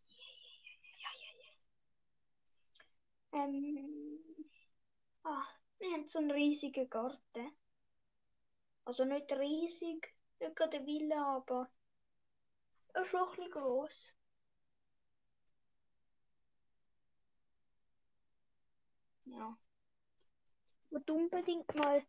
Ja, 1.01 1.09
ja, 1.21 1.31
ja. 3.33 3.43
Ähm. 3.45 4.19
Ah, 5.23 5.43
wir 5.79 5.91
haben 5.93 6.07
so 6.07 6.19
einen 6.19 6.31
riesigen 6.31 6.89
Garten. 6.89 7.51
Also 8.85 9.03
nicht 9.03 9.31
riesig, 9.31 10.13
nicht 10.39 10.55
gerade 10.55 10.77
eine 10.77 10.85
Villa, 10.85 11.37
aber 11.37 11.69
er 12.93 13.01
ist 13.01 13.09
schon 13.09 13.21
ein 13.21 13.29
bisschen 13.35 13.51
gross. 13.51 14.13
Ja. 19.25 19.57
Ich 20.85 20.91
würde 20.91 21.13
unbedingt 21.13 21.75
mal 21.75 22.05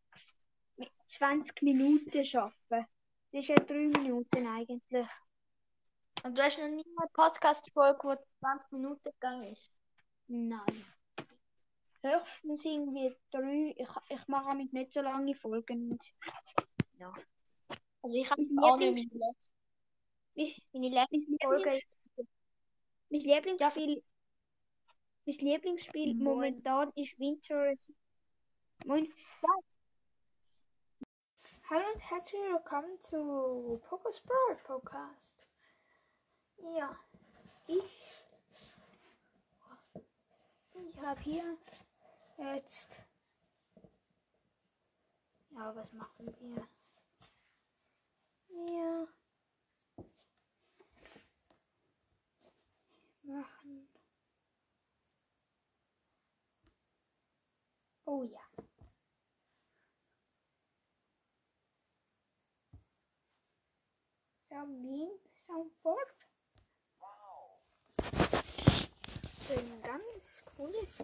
mit 0.76 0.90
20 1.06 1.62
Minuten 1.62 2.24
schaffen. 2.24 2.86
Das 3.32 3.42
ist 3.42 3.48
ja 3.48 3.56
3 3.56 3.98
Minuten 3.98 4.46
eigentlich. 4.46 5.08
Und 6.22 6.36
du 6.36 6.42
hast 6.42 6.58
noch 6.58 6.68
nie 6.68 6.84
eine 6.84 7.08
Podcast-Folge, 7.12 8.18
die 8.18 8.38
20 8.40 8.72
Minuten 8.72 9.10
gegangen 9.10 9.52
ist. 9.52 9.70
Nein. 10.28 10.84
Höchstens 12.02 12.64
irgendwie 12.64 13.16
drei. 13.30 13.74
Ich, 13.76 13.88
ich 14.08 14.28
mache 14.28 14.48
damit 14.48 14.72
nicht 14.72 14.92
so 14.92 15.00
lange 15.00 15.34
Folgen. 15.34 15.98
Und 16.98 17.26
Also 18.02 18.16
ich 18.16 18.30
habe 18.30 18.42
auch 18.62 18.78
nicht 18.78 18.94
meine 18.94 19.10
letzte, 19.12 19.50
mein, 20.34 20.52
meine 20.72 20.94
letzte 20.94 21.16
mein, 21.28 21.38
Folge. 21.42 21.80
Lieblings, 23.10 23.10
mein 23.10 23.20
Lieblingsspiel, 23.20 24.02
mein 25.26 25.36
Lieblingsspiel 25.36 26.14
Moin. 26.14 26.24
momentan 26.24 26.92
ist 26.94 27.18
Winter. 27.18 27.74
Moin. 28.86 29.12
Hallo 31.68 31.84
und 31.92 32.10
herzlich 32.10 32.40
willkommen 32.40 32.98
zu 33.02 33.82
Pokos 33.88 34.20
Brawl 34.20 34.56
Podcast. 34.64 35.46
Ja, 36.78 36.96
ich, 37.66 38.24
ich 40.74 41.00
habe 41.02 41.20
hier 41.20 41.58
jetzt, 42.38 43.02
ja, 45.50 45.76
was 45.76 45.92
machen 45.92 46.34
wir? 46.40 46.66
Wir 48.56 49.06
machen, 53.22 53.88
oh 58.06 58.22
ja. 58.22 58.40
Samin, 64.48 65.10
Soundboard. 65.46 66.14
So 69.46 69.54
ein 69.54 69.82
ganz 69.82 70.42
cooles. 70.56 71.02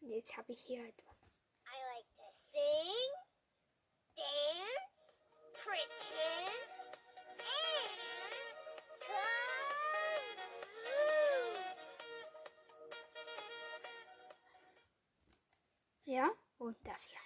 Jetzt 0.00 0.36
habe 0.36 0.52
ich 0.52 0.60
hier 0.60 0.86
etwas. 0.86 1.16
I 1.66 1.76
like 1.96 2.06
to 2.16 2.22
sing, 2.52 3.29
Fantasia. 16.72 17.18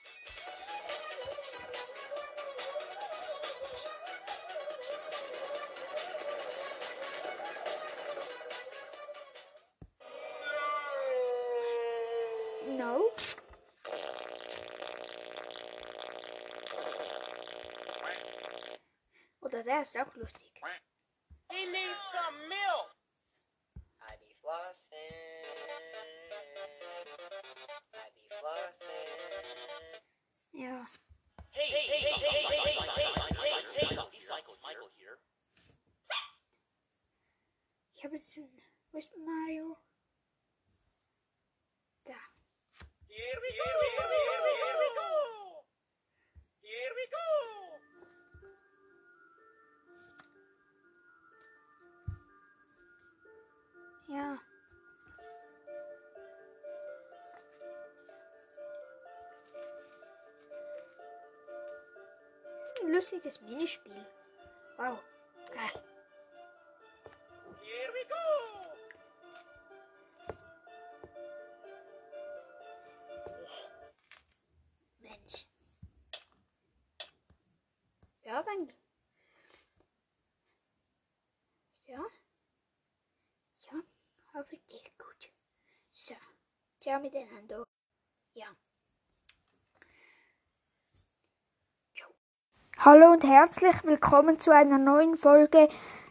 No. 12.78 13.12
dat 19.40 19.66
is 19.66 19.96
ook 19.96 20.12
сам 20.12 20.43
Ciao 86.94 87.02
miteinander. 87.02 87.64
Ja. 88.35 88.46
Hallo 92.78 93.11
und 93.11 93.24
herzlich 93.24 93.83
willkommen 93.83 94.38
zu 94.38 94.52
einer 94.52 94.78
neuen 94.78 95.16
Folge 95.16 95.68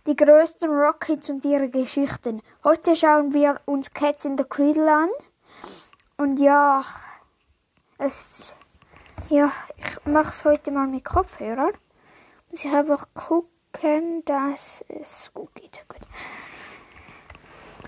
Die 0.08 0.16
größten 0.18 0.70
Rockets 0.70 1.30
und 1.30 1.46
ihre 1.46 1.70
Geschichten. 1.70 2.42
Heute 2.66 2.98
schauen 2.98 3.34
wir 3.34 3.62
uns 3.64 3.94
Cats 3.94 4.26
in 4.26 4.38
the 4.38 4.44
Cradle 4.44 4.92
an. 4.94 5.10
Und 6.18 6.36
ja, 6.38 6.84
es, 7.98 8.54
ja, 9.30 9.54
ich 9.78 10.06
mache 10.06 10.32
es 10.32 10.44
heute 10.44 10.72
mal 10.72 10.88
mit 10.88 11.06
Kopfhörern. 11.06 11.72
Muss 12.50 12.66
ich 12.66 12.74
einfach 12.74 13.08
gucken, 13.14 14.26
dass 14.26 14.84
es 14.90 15.32
gut 15.34 15.56
geht. 15.56 15.86
Gut. 15.88 16.06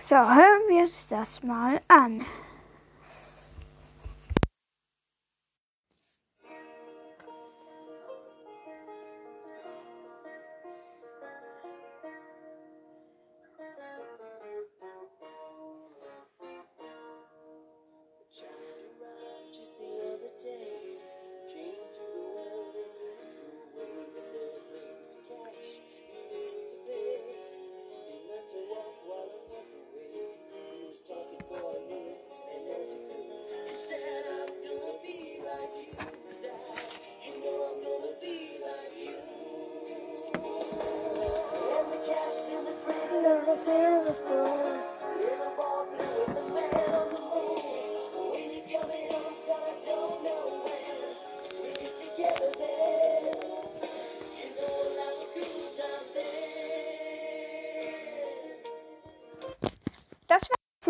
So, 0.01 0.15
hören 0.15 0.69
wir 0.69 0.83
uns 0.83 1.07
das 1.09 1.43
mal 1.43 1.81
an. 1.89 2.25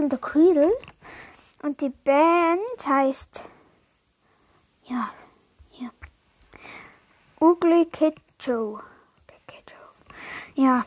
In 0.05 0.11
the 0.11 0.17
Cradle. 0.17 0.71
Und 1.63 1.81
die 1.81 1.89
Band 1.89 2.85
heißt. 2.85 3.45
Ja, 4.83 5.09
ja. 5.71 5.89
Ugly 7.39 7.85
Kid 7.85 8.15
Joe. 8.39 8.83
Ja. 10.55 10.85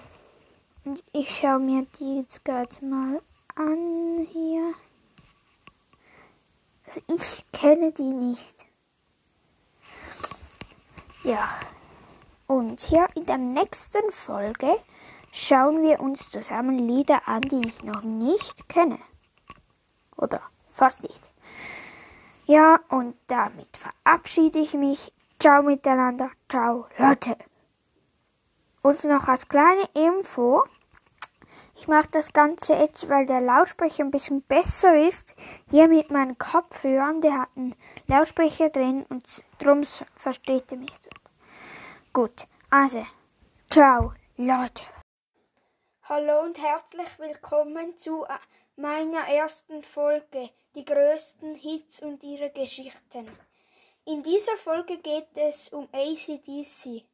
Und 0.84 1.04
ich 1.12 1.36
schaue 1.36 1.58
mir 1.58 1.86
die 1.98 2.18
jetzt 2.20 2.44
gerade 2.44 2.82
mal 2.82 3.20
an 3.54 4.26
hier. 4.32 4.72
Also 6.86 7.02
ich 7.08 7.44
kenne 7.52 7.92
die 7.92 8.14
nicht. 8.14 8.64
Ja. 11.24 11.50
Und 12.46 12.88
ja, 12.88 13.06
in 13.14 13.26
der 13.26 13.36
nächsten 13.36 14.10
Folge 14.10 14.78
schauen 15.32 15.82
wir 15.82 16.00
uns 16.00 16.30
zusammen 16.30 16.78
Lieder 16.78 17.26
an, 17.26 17.42
die 17.42 17.60
ich 17.66 17.84
noch 17.84 18.02
nicht 18.02 18.68
kenne. 18.68 18.98
Oder 20.16 20.42
fast 20.70 21.02
nicht. 21.02 21.30
Ja, 22.46 22.80
und 22.88 23.14
damit 23.26 23.76
verabschiede 23.76 24.58
ich 24.58 24.74
mich. 24.74 25.12
Ciao 25.38 25.62
miteinander. 25.62 26.30
Ciao, 26.48 26.86
Leute. 26.96 27.36
Und 28.82 29.04
noch 29.04 29.28
als 29.28 29.48
kleine 29.48 29.88
Info. 29.94 30.64
Ich 31.76 31.86
mache 31.86 32.08
das 32.10 32.32
Ganze 32.32 32.74
jetzt, 32.74 33.08
weil 33.08 33.26
der 33.26 33.40
Lautsprecher 33.40 34.02
ein 34.02 34.10
bisschen 34.10 34.42
besser 34.42 34.96
ist. 34.96 35.36
Hier 35.70 35.88
mit 35.88 36.10
meinen 36.10 36.38
Kopfhörern. 36.38 37.20
Der 37.20 37.34
hat 37.40 37.50
einen 37.54 37.76
Lautsprecher 38.06 38.70
drin 38.70 39.06
und 39.08 39.24
drum 39.60 39.84
versteht 40.16 40.72
ihr 40.72 40.78
mich. 40.78 40.98
Gut, 42.12 42.48
also, 42.70 43.06
ciao, 43.70 44.12
Leute. 44.36 44.82
Hallo 46.10 46.40
und 46.40 46.58
herzlich 46.58 47.18
willkommen 47.18 47.98
zu 47.98 48.24
äh, 48.24 48.38
meiner 48.76 49.28
ersten 49.28 49.82
Folge, 49.82 50.48
die 50.74 50.86
größten 50.86 51.54
Hits 51.54 52.00
und 52.00 52.24
ihre 52.24 52.48
Geschichten. 52.48 53.28
In 54.06 54.22
dieser 54.22 54.56
Folge 54.56 54.96
geht 54.96 55.28
es 55.34 55.68
um 55.68 55.86
ACDC. 55.92 57.04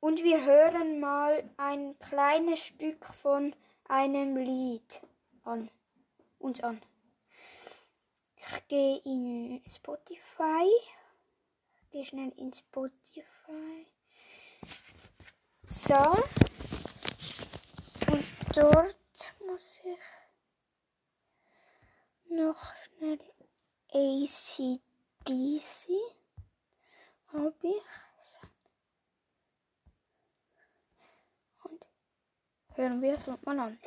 Und 0.00 0.24
wir 0.24 0.44
hören 0.44 0.98
mal 0.98 1.48
ein 1.56 1.96
kleines 2.00 2.58
Stück 2.66 3.06
von 3.14 3.54
einem 3.86 4.36
Lied 4.36 5.00
an, 5.44 5.70
uns 6.40 6.60
an. 6.60 6.82
Ich 8.34 8.66
gehe 8.66 9.00
in 9.04 9.62
Spotify. 9.72 10.68
Gehe 11.92 12.04
schnell 12.04 12.32
in 12.36 12.52
Spotify. 12.52 13.86
So. 15.62 16.02
Dort 18.54 19.32
muss 19.46 19.80
ich 19.82 19.98
noch 22.28 22.74
schnell 22.84 23.18
ACDC 23.88 24.82
habe 27.32 27.54
ich. 27.62 27.82
Und 31.62 31.86
hören 32.74 33.00
wir 33.00 33.14
es 33.14 33.26
mal 33.46 33.58
an. 33.58 33.78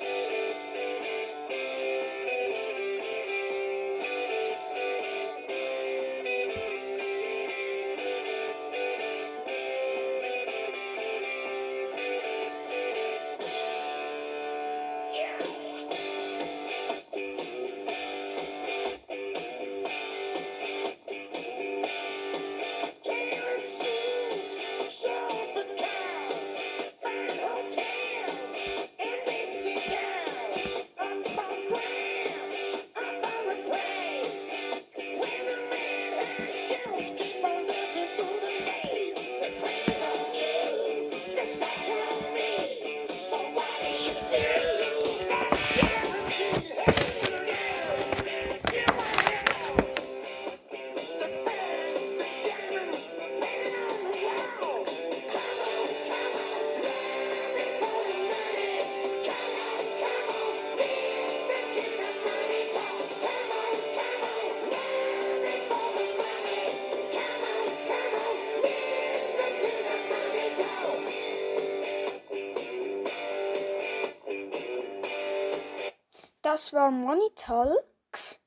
War 76.75 76.91
Money 76.91 77.31
Talks. 77.35 78.39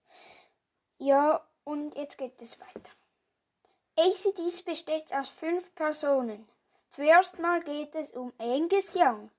Ja, 0.98 1.44
und 1.64 1.96
jetzt 1.96 2.18
geht 2.18 2.40
es 2.40 2.60
weiter. 2.60 2.92
ACDs 3.96 4.62
besteht 4.62 5.12
aus 5.12 5.28
fünf 5.30 5.74
Personen. 5.74 6.48
Zuerst 6.90 7.40
mal 7.40 7.60
geht 7.62 7.96
es 7.96 8.12
um 8.12 8.32
Angus 8.38 8.94
Young, 8.94 9.32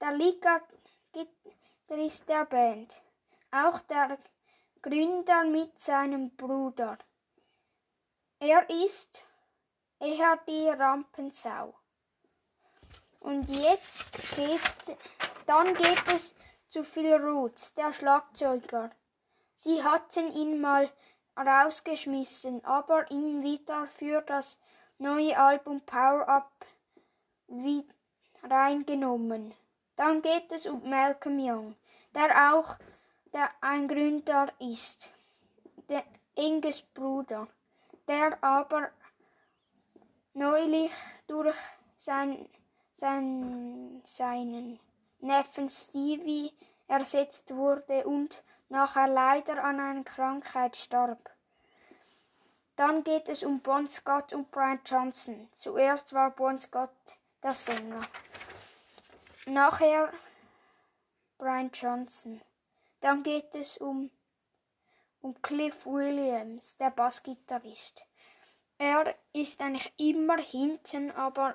der 0.00 0.12
Lead-Gitarrist 0.12 2.28
der 2.28 2.44
Band, 2.44 3.02
auch 3.50 3.80
der 3.80 4.18
Gründer 4.82 5.42
mit 5.44 5.80
seinem 5.80 6.36
Bruder. 6.36 6.98
Er 8.40 8.68
ist 8.68 9.24
eher 10.00 10.38
die 10.48 10.68
Rampensau. 10.68 11.74
Und 13.20 13.48
jetzt 13.48 14.34
geht, 14.34 14.60
dann 15.46 15.72
geht 15.74 16.08
es 16.08 16.34
zu 16.72 16.82
Phil 16.84 17.16
Roots, 17.16 17.74
der 17.74 17.92
Schlagzeuger. 17.92 18.90
Sie 19.56 19.84
hatten 19.84 20.32
ihn 20.32 20.58
mal 20.58 20.90
rausgeschmissen, 21.36 22.64
aber 22.64 23.10
ihn 23.10 23.42
wieder 23.42 23.88
für 23.88 24.22
das 24.22 24.58
neue 24.96 25.38
Album 25.38 25.82
Power 25.82 26.26
Up 26.26 26.50
reingenommen. 28.42 29.52
Dann 29.96 30.22
geht 30.22 30.50
es 30.50 30.64
um 30.64 30.88
Malcolm 30.88 31.38
Young, 31.38 31.76
der 32.14 32.54
auch 32.54 32.78
der 33.34 33.50
ein 33.60 33.86
Gründer 33.86 34.50
ist, 34.58 35.12
der 35.90 36.04
enges 36.36 36.80
Bruder, 36.80 37.48
der 38.08 38.42
aber 38.42 38.88
neulich 40.32 40.90
durch 41.26 41.54
sein, 41.98 42.48
sein, 42.94 44.00
seinen 44.06 44.80
Neffen 45.22 45.70
Stevie 45.70 46.52
ersetzt 46.88 47.54
wurde 47.54 48.04
und 48.06 48.42
nachher 48.68 49.06
leider 49.06 49.62
an 49.62 49.80
einer 49.80 50.04
Krankheit 50.04 50.76
starb. 50.76 51.30
Dann 52.76 53.04
geht 53.04 53.28
es 53.28 53.42
um 53.42 53.60
Bon 53.60 53.88
Scott 53.88 54.32
und 54.32 54.50
Brian 54.50 54.80
Johnson. 54.84 55.48
Zuerst 55.52 56.12
war 56.12 56.30
Bon 56.30 56.58
Scott 56.58 56.90
der 57.42 57.54
Sänger. 57.54 58.02
Nachher 59.46 60.12
Brian 61.38 61.70
Johnson. 61.72 62.40
Dann 63.00 63.22
geht 63.22 63.54
es 63.54 63.76
um, 63.76 64.10
um 65.20 65.40
Cliff 65.42 65.86
Williams, 65.86 66.76
der 66.78 66.90
Bassgitarrist. 66.90 68.02
Er 68.78 69.14
ist 69.32 69.60
eigentlich 69.60 69.92
immer 69.98 70.38
hinten, 70.38 71.10
aber 71.12 71.54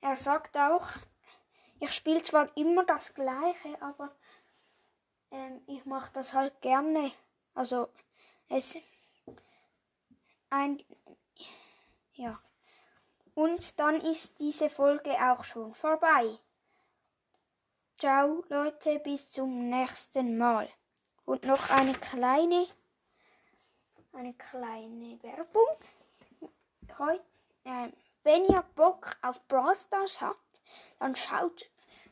er 0.00 0.16
sagt 0.16 0.56
auch, 0.56 0.88
ich 1.80 1.92
spiele 1.92 2.22
zwar 2.22 2.56
immer 2.56 2.84
das 2.84 3.14
Gleiche, 3.14 3.80
aber 3.80 4.14
ähm, 5.30 5.60
ich 5.66 5.84
mache 5.84 6.10
das 6.12 6.34
halt 6.34 6.60
gerne. 6.60 7.12
Also 7.54 7.88
es 8.48 8.78
ein 10.50 10.82
ja. 12.14 12.40
Und 13.34 13.78
dann 13.78 14.00
ist 14.00 14.40
diese 14.40 14.68
Folge 14.68 15.12
auch 15.12 15.44
schon 15.44 15.72
vorbei. 15.74 16.38
Ciao 17.98 18.44
Leute, 18.48 18.98
bis 18.98 19.30
zum 19.30 19.68
nächsten 19.70 20.36
Mal. 20.38 20.68
Und 21.24 21.44
noch 21.44 21.70
eine 21.70 21.92
kleine 21.94 22.66
eine 24.18 24.34
kleine 24.34 25.22
Werbung. 25.22 25.76
Heute, 26.98 27.24
äh, 27.64 27.88
wenn 28.24 28.44
ihr 28.46 28.64
Bock 28.74 29.16
auf 29.22 29.46
Brawl 29.46 29.76
Stars 29.76 30.20
habt, 30.20 30.47
dann 30.98 31.14
schaut 31.14 31.70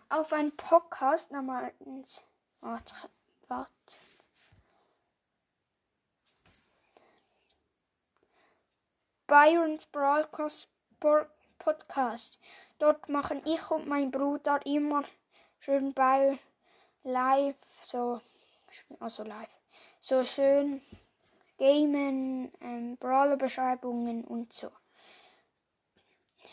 auf 0.09 0.33
einen 0.33 0.57
Podcast 0.57 1.33
namens 1.33 2.23
Warte, 2.61 2.95
warte. 3.49 3.73
Byron's 9.27 9.87
Broadcast 9.87 10.69
Podcast. 11.59 12.41
Dort 12.79 13.09
machen 13.09 13.43
ich 13.45 13.71
und 13.71 13.87
mein 13.87 14.11
Bruder 14.11 14.65
immer 14.65 15.05
schön 15.61 15.93
bei 15.95 16.39
live, 17.03 17.57
so, 17.83 18.21
also 19.01 19.23
live, 19.23 19.49
so 20.01 20.25
schön 20.25 20.83
Gamen, 21.59 22.53
ähm, 22.61 22.97
Brawler-Beschreibungen 22.99 24.25
und 24.25 24.53
so. 24.53 24.71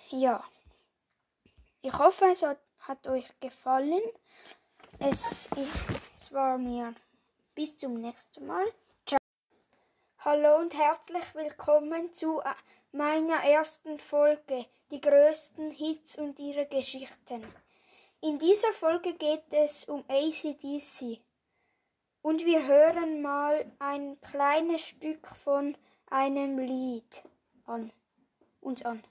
Ja. 0.09 0.43
Ich 1.85 1.99
hoffe, 1.99 2.27
es 2.31 2.41
hat, 2.43 2.61
hat 2.79 3.05
euch 3.09 3.27
gefallen. 3.41 4.01
Es, 4.99 5.49
ich, 5.57 5.97
es 6.15 6.31
war 6.31 6.57
mir 6.57 6.95
bis 7.55 7.77
zum 7.77 7.95
nächsten 7.95 8.47
Mal. 8.47 8.65
Ciao. 9.05 9.19
Hallo 10.19 10.59
und 10.59 10.77
herzlich 10.77 11.35
willkommen 11.35 12.13
zu 12.13 12.39
äh, 12.39 12.53
meiner 12.93 13.43
ersten 13.43 13.99
Folge, 13.99 14.65
die 14.91 15.01
größten 15.01 15.71
Hits 15.71 16.17
und 16.17 16.39
ihre 16.39 16.67
Geschichten. 16.67 17.45
In 18.21 18.39
dieser 18.39 18.71
Folge 18.71 19.15
geht 19.15 19.51
es 19.51 19.83
um 19.83 20.05
ACDC. 20.07 21.19
Und 22.21 22.45
wir 22.45 22.65
hören 22.65 23.21
mal 23.21 23.69
ein 23.79 24.21
kleines 24.21 24.87
Stück 24.87 25.27
von 25.35 25.75
einem 26.09 26.59
Lied 26.59 27.23
an, 27.65 27.91
uns 28.61 28.85
an. 28.85 29.03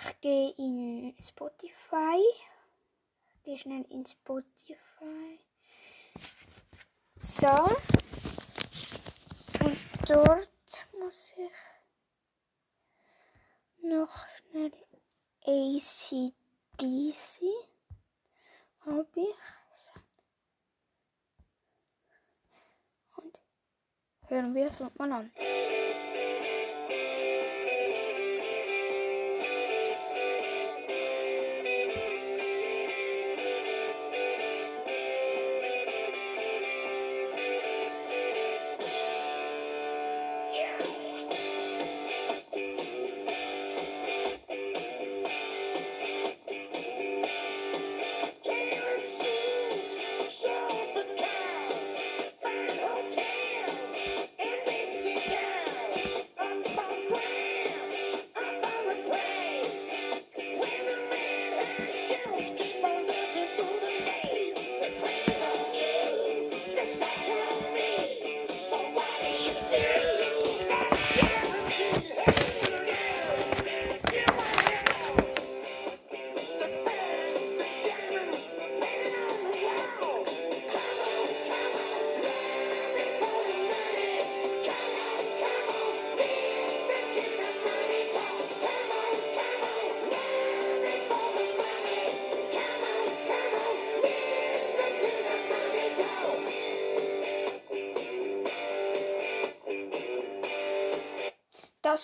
Ich 0.00 0.20
gehe 0.20 0.50
in 0.58 1.14
Spotify. 1.20 2.18
Ich 3.36 3.42
gehe 3.44 3.58
schnell 3.58 3.84
in 3.90 4.04
Spotify. 4.06 5.38
So. 7.16 7.48
Und 9.64 9.78
dort 10.08 10.48
muss 10.98 11.32
ich 11.36 11.52
noch 13.82 14.14
schnell 14.36 14.72
ACDC. 15.46 16.34
Habe 18.86 19.06
ich. 19.14 19.34
Hören 24.28 24.54
wir 24.54 24.66
es 24.66 24.98
mal 24.98 25.12
an. 25.12 25.30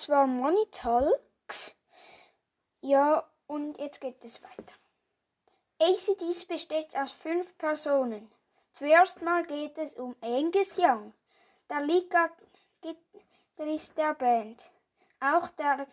Das 0.00 0.08
war 0.08 0.26
Money 0.26 0.66
Talks. 0.70 1.76
Ja, 2.80 3.28
und 3.46 3.76
jetzt 3.76 4.00
geht 4.00 4.24
es 4.24 4.42
weiter. 4.42 4.72
ACDs 5.78 6.46
besteht 6.46 6.96
aus 6.96 7.12
fünf 7.12 7.58
Personen. 7.58 8.32
Zuerst 8.72 9.20
mal 9.20 9.44
geht 9.44 9.76
es 9.76 9.92
um 9.96 10.16
Angus 10.22 10.78
Young, 10.78 11.12
der 11.68 11.82
Lead-Gitarrist 11.82 13.98
der 13.98 14.14
Band, 14.14 14.70
auch 15.20 15.50
der 15.50 15.86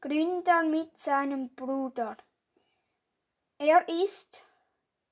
Gründer 0.00 0.62
mit 0.62 1.00
seinem 1.00 1.52
Bruder. 1.56 2.16
Er 3.58 3.88
ist 3.88 4.44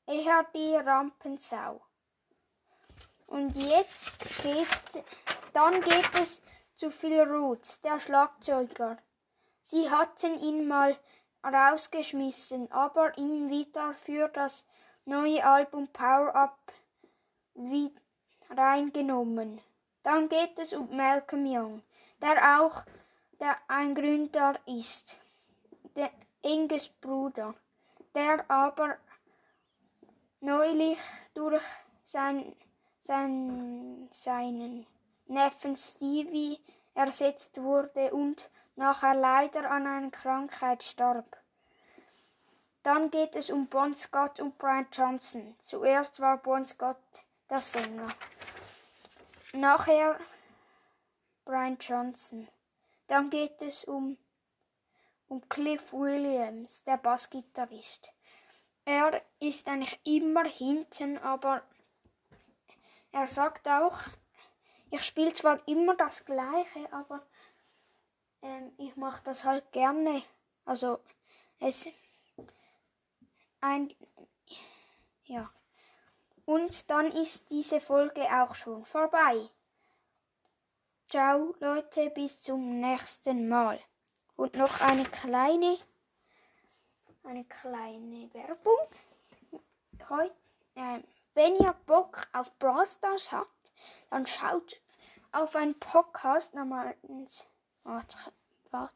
eher 0.06 0.46
die 0.54 0.76
Rampensau. 0.76 1.80
Und 3.26 3.56
jetzt 3.56 4.44
geht, 4.44 4.68
dann 5.52 5.80
geht 5.80 6.14
es 6.14 6.40
zu 6.78 6.92
Phil 6.92 7.22
Roots, 7.22 7.80
der 7.80 7.98
Schlagzeuger. 7.98 8.98
Sie 9.62 9.90
hatten 9.90 10.38
ihn 10.38 10.68
mal 10.68 10.96
rausgeschmissen, 11.42 12.70
aber 12.70 13.18
ihn 13.18 13.50
wieder 13.50 13.94
für 13.94 14.28
das 14.28 14.64
neue 15.04 15.44
Album 15.44 15.88
Power 15.88 16.32
Up 16.36 16.72
reingenommen. 18.48 19.60
Dann 20.04 20.28
geht 20.28 20.56
es 20.60 20.72
um 20.72 20.96
Malcolm 20.96 21.46
Young, 21.46 21.82
der 22.22 22.60
auch 22.60 22.84
der 23.40 23.56
ein 23.66 23.96
Gründer 23.96 24.56
ist, 24.66 25.18
der 25.96 26.12
Inges 26.42 26.88
Bruder, 26.88 27.56
der 28.14 28.48
aber 28.48 28.98
neulich 30.40 30.98
durch 31.34 31.62
sein, 32.04 32.54
sein, 33.00 34.08
seinen 34.12 34.86
Neffen 35.28 35.76
Stevie 35.76 36.60
ersetzt 36.94 37.60
wurde 37.62 38.12
und 38.12 38.50
nachher 38.76 39.14
leider 39.14 39.70
an 39.70 39.86
einer 39.86 40.10
Krankheit 40.10 40.82
starb. 40.82 41.36
Dann 42.82 43.10
geht 43.10 43.36
es 43.36 43.50
um 43.50 43.66
Bon 43.66 43.94
Scott 43.94 44.40
und 44.40 44.56
Brian 44.56 44.86
Johnson. 44.90 45.54
Zuerst 45.60 46.20
war 46.20 46.38
Bon 46.38 46.64
Scott 46.64 46.96
der 47.50 47.60
Sänger. 47.60 48.08
Nachher 49.52 50.18
Brian 51.44 51.76
Johnson. 51.78 52.48
Dann 53.06 53.30
geht 53.30 53.60
es 53.62 53.84
um, 53.84 54.16
um 55.28 55.46
Cliff 55.48 55.92
Williams, 55.92 56.84
der 56.84 56.96
Bassgitarrist. 56.98 58.10
Er 58.84 59.22
ist 59.40 59.68
eigentlich 59.68 60.00
immer 60.04 60.44
hinten, 60.44 61.18
aber 61.18 61.62
er 63.12 63.26
sagt 63.26 63.68
auch, 63.68 63.98
ich 64.90 65.02
spiele 65.04 65.32
zwar 65.32 65.66
immer 65.68 65.96
das 65.96 66.24
Gleiche, 66.24 66.92
aber 66.92 67.22
ähm, 68.42 68.72
ich 68.78 68.96
mache 68.96 69.22
das 69.24 69.44
halt 69.44 69.70
gerne. 69.72 70.22
Also 70.64 71.00
es 71.60 71.88
ein 73.60 73.92
ja. 75.24 75.50
Und 76.44 76.90
dann 76.90 77.12
ist 77.12 77.50
diese 77.50 77.80
Folge 77.80 78.22
auch 78.22 78.54
schon 78.54 78.84
vorbei. 78.84 79.50
Ciao 81.10 81.54
Leute, 81.60 82.10
bis 82.10 82.42
zum 82.42 82.80
nächsten 82.80 83.48
Mal. 83.48 83.78
Und 84.36 84.54
noch 84.54 84.80
eine 84.80 85.04
kleine 85.04 85.78
eine 87.28 87.44
kleine 87.44 88.32
Werbung. 88.32 88.88
Heute, 90.08 90.34
äh, 90.76 91.00
wenn 91.34 91.56
ihr 91.56 91.74
Bock 91.84 92.26
auf 92.32 92.58
Brawl 92.58 92.86
Stars 92.86 93.30
habt, 93.32 93.67
dann 94.10 94.26
schaut 94.26 94.80
auf 95.32 95.54
einen 95.56 95.78
Podcast 95.78 96.54
namens 96.54 97.46
Warte, 97.84 98.18
warte. 98.70 98.94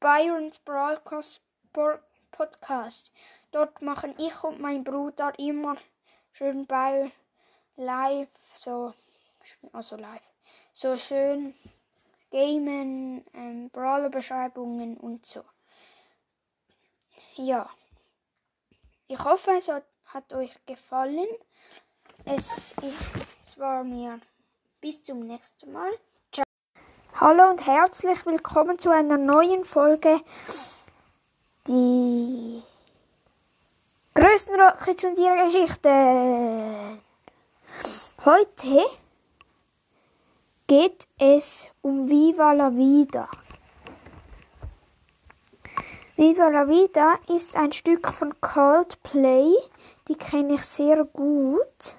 Byron's 0.00 0.58
Broadcast 0.58 1.40
Podcast. 2.32 3.12
Dort 3.52 3.80
machen 3.80 4.14
ich 4.18 4.42
und 4.42 4.60
mein 4.60 4.82
Bruder 4.82 5.38
immer 5.38 5.76
schön 6.32 6.66
bei 6.66 7.12
live, 7.76 8.28
so, 8.54 8.92
also 9.72 9.96
live, 9.96 10.22
so 10.72 10.96
schön 10.96 11.54
Gamen, 12.30 13.24
ähm, 13.34 13.70
Brawler-Beschreibungen 13.70 14.96
und 14.96 15.24
so. 15.24 15.44
Ja. 17.36 17.70
Ich 19.10 19.24
hoffe, 19.24 19.52
es 19.56 19.68
hat, 19.68 19.84
hat 20.04 20.34
euch 20.34 20.54
gefallen. 20.66 21.28
Es, 22.26 22.74
ich, 22.82 22.94
es 23.42 23.58
war 23.58 23.82
mir 23.82 24.20
bis 24.82 25.02
zum 25.02 25.20
nächsten 25.20 25.72
Mal. 25.72 25.90
Ciao. 26.30 26.44
Hallo 27.14 27.48
und 27.48 27.66
herzlich 27.66 28.26
willkommen 28.26 28.78
zu 28.78 28.90
einer 28.90 29.16
neuen 29.16 29.64
Folge. 29.64 30.20
Die 31.66 32.62
größten 34.14 34.60
Rockets 34.60 35.04
und 35.04 35.18
ihre 35.18 35.46
Geschichten. 35.46 37.02
Heute 38.26 38.84
geht 40.66 41.08
es 41.18 41.66
um 41.80 42.10
Viva 42.10 42.52
la 42.52 42.76
Vida. 42.76 43.26
Viva 46.18 46.48
la 46.48 46.66
Vida 46.66 47.16
ist 47.28 47.54
ein 47.54 47.70
Stück 47.70 48.08
von 48.08 48.40
Coldplay, 48.40 49.54
die 50.08 50.16
kenne 50.16 50.54
ich 50.54 50.62
sehr 50.62 51.04
gut. 51.04 51.94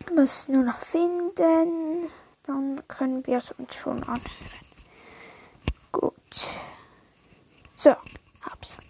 Ich 0.00 0.10
muss 0.10 0.40
es 0.40 0.48
nur 0.48 0.64
noch 0.64 0.76
finden, 0.76 2.10
dann 2.42 2.86
können 2.88 3.26
wir 3.26 3.38
es 3.38 3.52
uns 3.52 3.74
schon 3.74 4.02
anhören. 4.02 4.20
Gut. 5.92 6.12
So, 7.74 7.96
hab's. 8.42 8.80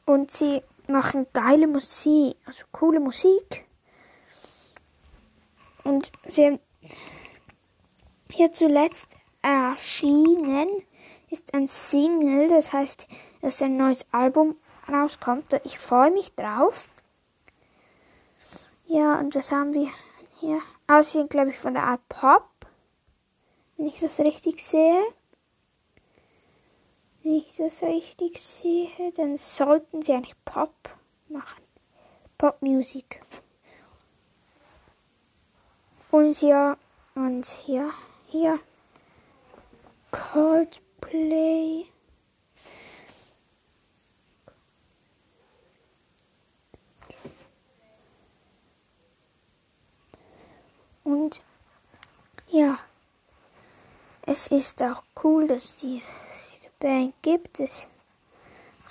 Und 0.05 0.31
sie 0.31 0.61
machen 0.87 1.27
geile 1.33 1.67
Musik, 1.67 2.37
also 2.45 2.63
coole 2.71 2.99
Musik. 2.99 3.65
Und 5.83 6.11
sie 6.25 6.45
haben 6.45 6.59
hier 8.29 8.51
zuletzt 8.51 9.07
erschienen 9.41 10.69
ist 11.29 11.53
ein 11.53 11.67
Single, 11.67 12.49
das 12.49 12.73
heißt, 12.73 13.07
dass 13.41 13.61
ein 13.61 13.77
neues 13.77 14.05
Album 14.11 14.55
rauskommt. 14.87 15.59
Ich 15.65 15.77
freue 15.77 16.11
mich 16.11 16.35
drauf. 16.35 16.89
Ja, 18.87 19.19
und 19.19 19.35
was 19.35 19.51
haben 19.51 19.73
wir 19.73 19.89
hier? 20.39 20.61
Aussehen, 20.87 21.27
glaube 21.27 21.49
ich, 21.49 21.57
von 21.57 21.73
der 21.73 21.83
Art 21.83 22.07
Pop. 22.07 22.47
Wenn 23.75 23.87
ich 23.87 23.99
das 23.99 24.19
richtig 24.19 24.63
sehe. 24.63 25.03
Wenn 27.21 27.33
ich 27.33 27.57
das 27.57 27.83
richtig 27.83 28.41
sehe, 28.41 28.89
dann 29.15 29.35
sollten 29.35 30.01
sie 30.01 30.13
eigentlich 30.13 30.41
Pop 30.45 30.73
machen. 31.27 31.61
Popmusik. 32.37 33.21
Und 36.09 36.41
ja, 36.41 36.77
und 37.15 37.45
hier, 37.45 37.91
hier. 38.27 38.59
Coldplay. 40.11 41.87
Und 51.07 51.41
ja, 52.49 52.79
es 54.23 54.47
ist 54.47 54.83
auch 54.83 55.03
cool, 55.23 55.47
dass 55.47 55.77
die 55.77 56.03
Band 56.79 57.13
gibt. 57.21 57.61
Es 57.61 57.87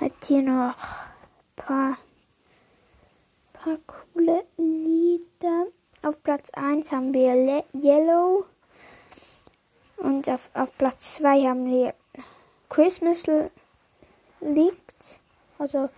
hat 0.00 0.12
hier 0.26 0.40
noch 0.40 0.78
ein 0.78 1.56
paar, 1.56 1.98
paar 3.52 3.76
coole 3.86 4.46
Lieder. 4.56 5.66
Auf 6.00 6.22
Platz 6.22 6.48
1 6.54 6.90
haben 6.90 7.12
wir 7.12 7.34
Le 7.34 7.64
Yellow. 7.74 8.46
Und 9.98 10.26
auf, 10.30 10.48
auf 10.54 10.74
Platz 10.78 11.16
2 11.16 11.42
haben 11.42 11.66
wir 11.66 11.94
Christmas 12.70 13.24
Licht. 14.40 15.20
Also, 15.58 15.90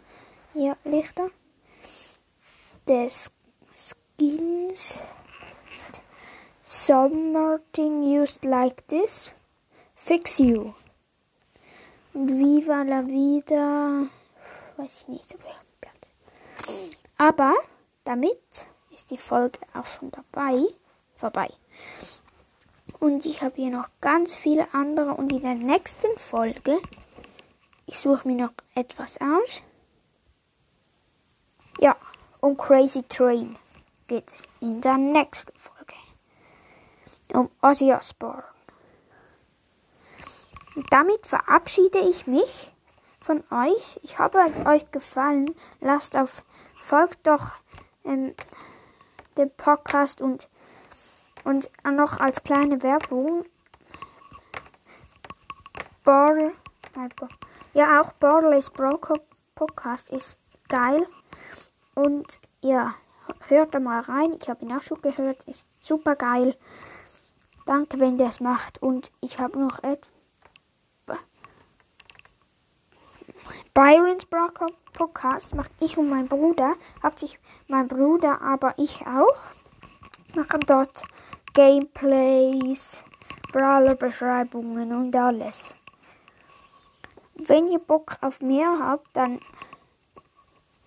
ja, 0.55 0.77
Lichter. 0.83 1.31
Des 2.89 3.31
Skins. 3.73 5.07
Something 6.71 8.03
used 8.03 8.45
like 8.45 8.87
this. 8.89 9.33
Fix 9.95 10.39
you. 10.39 10.75
Und 12.12 12.29
Viva 12.29 12.83
la 12.83 13.07
Vida. 13.07 14.07
Weiß 14.77 15.01
ich 15.01 15.09
nicht, 15.09 15.35
auf 15.35 15.45
welchem 15.45 15.66
Platz. 15.81 16.11
Aber 17.16 17.55
damit 18.05 18.66
ist 18.91 19.11
die 19.11 19.16
Folge 19.16 19.59
auch 19.73 19.87
schon 19.87 20.11
dabei. 20.11 20.62
Vorbei. 21.14 21.49
Und 23.01 23.25
ich 23.25 23.41
habe 23.41 23.55
hier 23.57 23.71
noch 23.71 23.89
ganz 24.03 24.35
viele 24.35 24.69
andere. 24.75 25.14
Und 25.14 25.33
in 25.33 25.41
der 25.41 25.55
nächsten 25.55 26.19
Folge, 26.19 26.83
ich 27.87 27.99
suche 27.99 28.29
mir 28.29 28.45
noch 28.45 28.53
etwas 28.75 29.19
aus. 29.23 29.62
Ja, 31.81 31.97
um 32.41 32.59
Crazy 32.59 33.05
Train 33.05 33.57
geht 34.07 34.31
es 34.35 34.47
in 34.61 34.83
der 34.83 34.99
nächsten 34.99 35.59
Folge. 35.59 35.78
Um 37.33 37.51
Ozzy 37.62 37.93
Osbourne. 37.93 38.45
Damit 40.91 41.26
verabschiede 41.26 41.99
ich 41.99 42.26
mich 42.26 42.72
von 43.20 43.43
euch. 43.51 44.01
Ich 44.03 44.18
hoffe, 44.18 44.39
es 44.47 44.64
euch 44.64 44.91
gefallen. 44.91 45.47
Lasst 45.81 46.16
auf, 46.16 46.43
folgt 46.76 47.26
doch 47.26 47.53
ähm, 48.05 48.35
dem 49.37 49.51
Podcast 49.51 50.20
und 50.20 50.49
und 51.45 51.70
noch 51.85 52.20
als 52.20 52.43
kleine 52.43 52.83
Werbung. 52.83 53.45
Bor 56.05 56.53
ja, 57.74 58.01
auch 58.01 58.12
Borderless 58.12 58.70
Broker 58.70 59.14
Podcast 59.55 60.11
ist 60.11 60.39
geil. 60.68 61.07
Und 61.95 62.41
ja, 62.61 62.95
hört 63.49 63.74
da 63.74 63.81
mal 63.81 64.01
rein. 64.01 64.37
Ich 64.41 64.49
habe 64.49 64.64
ihn 64.64 64.72
auch 64.72 64.83
schon 64.83 65.01
gehört. 65.01 65.45
Ist 65.45 65.66
super 65.79 66.16
geil. 66.16 66.57
Danke, 67.69 68.01
wenn 68.01 68.19
ihr 68.19 68.25
es 68.25 68.41
macht. 68.41 68.81
Und 68.81 69.11
ich 69.21 69.39
habe 69.39 69.59
noch 69.59 69.83
etwas. 69.83 70.09
Byron's 73.75 74.25
Broker 74.25 74.66
Podcast 74.95 75.55
mache 75.55 75.71
ich 75.79 75.99
und 75.99 76.09
mein 76.09 76.29
Bruder. 76.29 76.77
Hauptsächlich 77.03 77.39
mein 77.66 77.87
Bruder, 77.87 78.41
aber 78.41 78.73
ich 78.79 79.07
auch 79.07 79.37
machen 80.35 80.61
dort 80.66 81.03
Gameplays, 81.53 83.05
Brawler-Beschreibungen 83.53 84.91
und 84.93 85.14
alles. 85.14 85.77
Wenn 87.35 87.69
ihr 87.69 87.81
Bock 87.81 88.16
auf 88.23 88.41
mehr 88.41 88.79
habt, 88.81 89.09
dann 89.12 89.41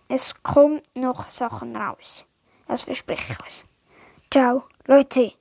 es 0.08 0.34
kommt 0.42 0.84
noch 0.96 1.30
Sachen 1.30 1.76
raus. 1.76 2.26
Das 2.68 2.82
verspreche 2.82 3.34
ich 3.34 3.46
euch. 3.46 3.66
Ciao, 4.32 4.64
Leute. 4.88 5.41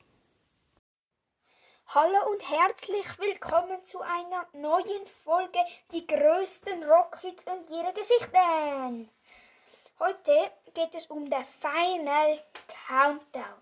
Hallo 1.92 2.30
und 2.30 2.48
herzlich 2.48 3.18
willkommen 3.18 3.82
zu 3.82 4.00
einer 4.00 4.46
neuen 4.52 5.08
Folge 5.24 5.58
Die 5.90 6.06
größten 6.06 6.84
Rockhits 6.84 7.42
und 7.46 7.68
ihre 7.68 7.92
Geschichten. 7.92 9.10
Heute 9.98 10.52
geht 10.72 10.94
es 10.94 11.06
um 11.06 11.28
der 11.28 11.44
Final 11.44 12.40
Countdown. 12.86 13.60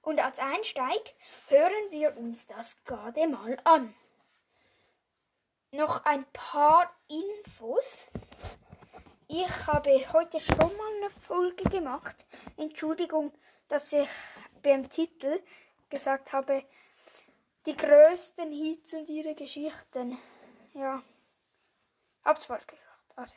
Und 0.00 0.24
als 0.24 0.38
Einsteig 0.38 1.12
hören 1.48 1.90
wir 1.90 2.16
uns 2.16 2.46
das 2.46 2.82
gerade 2.84 3.26
mal 3.28 3.58
an. 3.64 3.94
Noch 5.72 6.06
ein 6.06 6.24
paar 6.32 6.90
Infos. 7.08 8.08
Ich 9.28 9.66
habe 9.66 10.02
heute 10.14 10.40
schon 10.40 10.56
mal 10.78 10.96
eine 10.96 11.10
Folge 11.10 11.68
gemacht. 11.68 12.24
Entschuldigung, 12.56 13.34
dass 13.68 13.92
ich 13.92 14.08
beim 14.62 14.88
Titel 14.88 15.42
gesagt 15.90 16.32
habe, 16.32 16.64
die 17.66 17.76
größten 17.76 18.52
Hits 18.52 18.94
und 18.94 19.08
ihre 19.08 19.34
Geschichten. 19.34 20.18
Ja. 20.74 21.02
Hab's 22.24 22.46
falsch 22.46 22.66
gesagt. 22.66 22.86
Also. 23.16 23.36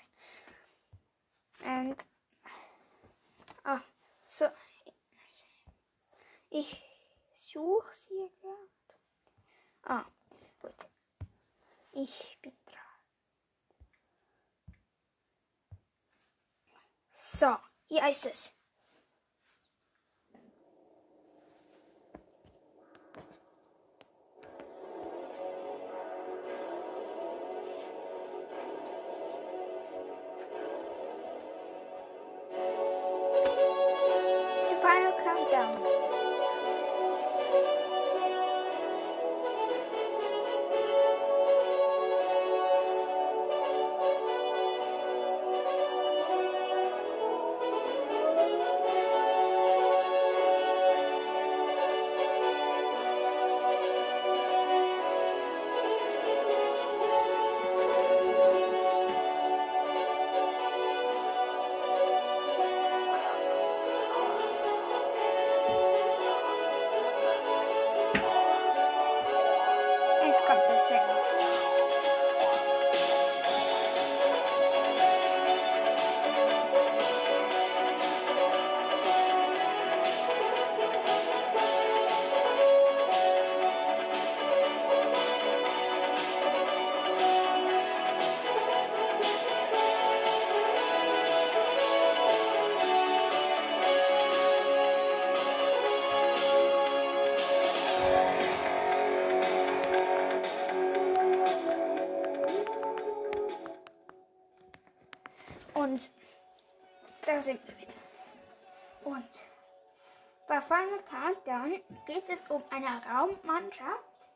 Und. 1.65 1.97
Ah, 3.63 3.81
so. 4.27 4.49
Ich 6.49 6.83
suche 7.33 7.93
sie 7.95 8.29
gerade. 8.41 8.69
Ah, 9.83 10.05
gut. 10.59 10.89
Ich 11.91 12.37
bin 12.41 12.53
dran. 12.65 12.83
So, 17.13 17.57
hier 17.87 18.07
ist 18.07 18.25
es. 18.25 18.53
geht 112.05 112.29
es 112.29 112.39
um 112.49 112.63
eine 112.69 113.01
Raummannschaft, 113.05 114.29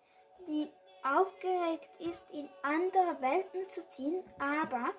die 0.48 0.72
aufgeregt 1.04 1.90
ist, 2.00 2.30
in 2.32 2.50
andere 2.64 3.22
Welten 3.22 3.68
zu 3.68 3.88
ziehen, 3.90 4.24
aber 4.40 4.94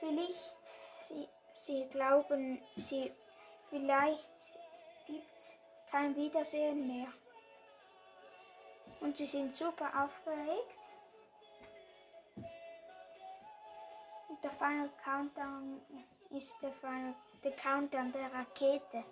vielleicht 0.00 0.56
sie, 1.08 1.28
sie 1.52 1.88
glauben, 1.90 2.62
sie 2.76 3.12
vielleicht 3.70 4.54
gibt's 5.06 5.56
kein 5.90 6.16
Wiedersehen 6.16 6.86
mehr. 6.86 7.08
Und 9.00 9.16
sie 9.16 9.26
sind 9.26 9.54
super 9.54 9.90
aufgeregt. 10.04 10.78
Und 14.28 14.42
der 14.42 14.50
Final 14.52 14.90
Countdown 15.04 15.80
ist 16.30 16.60
der 16.62 16.72
Final 16.72 17.14
der 17.44 17.52
Countdown 17.52 18.12
der 18.12 18.32
Rakete. 18.32 19.04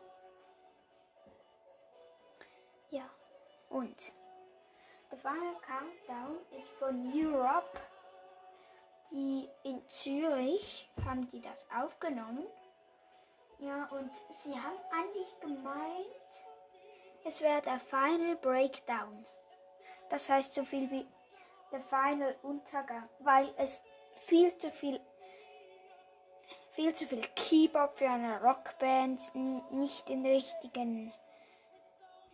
Und 3.68 4.12
der 5.10 5.18
Final 5.18 5.54
Countdown 5.60 6.36
ist 6.58 6.68
von 6.70 7.12
Europe. 7.14 7.78
Die 9.10 9.48
in 9.62 9.86
Zürich 9.86 10.90
haben 11.04 11.28
die 11.28 11.40
das 11.40 11.66
aufgenommen. 11.70 12.46
Ja, 13.58 13.84
und 13.92 14.12
sie 14.30 14.54
haben 14.54 14.78
eigentlich 14.90 15.38
gemeint, 15.40 16.06
es 17.24 17.40
wäre 17.40 17.62
der 17.62 17.78
Final 17.78 18.36
Breakdown. 18.36 19.24
Das 20.10 20.28
heißt 20.28 20.54
so 20.54 20.64
viel 20.64 20.90
wie 20.90 21.06
der 21.70 21.80
Final 21.80 22.34
Untergang, 22.42 23.08
weil 23.20 23.52
es 23.56 23.80
viel 24.26 24.56
zu 24.58 24.70
viel 24.70 25.00
viel 26.72 26.92
zu 26.92 27.06
viel 27.06 27.22
Keyboard 27.36 27.96
für 27.96 28.10
eine 28.10 28.42
Rockband, 28.42 29.20
nicht 29.70 30.08
den 30.08 30.26
richtigen 30.26 31.12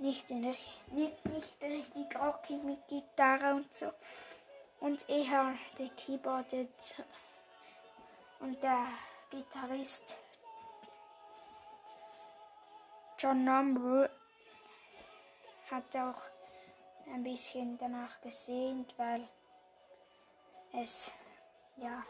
nicht 0.00 0.30
richt- 0.30 0.92
nicht, 0.92 1.24
nicht 1.26 1.62
richtig 1.62 2.16
rockig 2.16 2.62
mit 2.62 2.86
Gitarre 2.88 3.54
und 3.54 3.72
so 3.72 3.92
und 4.80 5.08
eher 5.08 5.54
der 5.78 5.88
Keyboard 5.90 6.52
und 8.40 8.62
der 8.62 8.86
Gitarrist 9.30 10.18
John 13.18 13.44
Number 13.44 14.08
hat 15.70 15.96
auch 15.96 16.22
ein 17.12 17.22
bisschen 17.22 17.76
danach 17.76 18.20
gesehnt, 18.22 18.94
weil 18.96 19.28
es 20.72 21.12
ja 21.76 22.02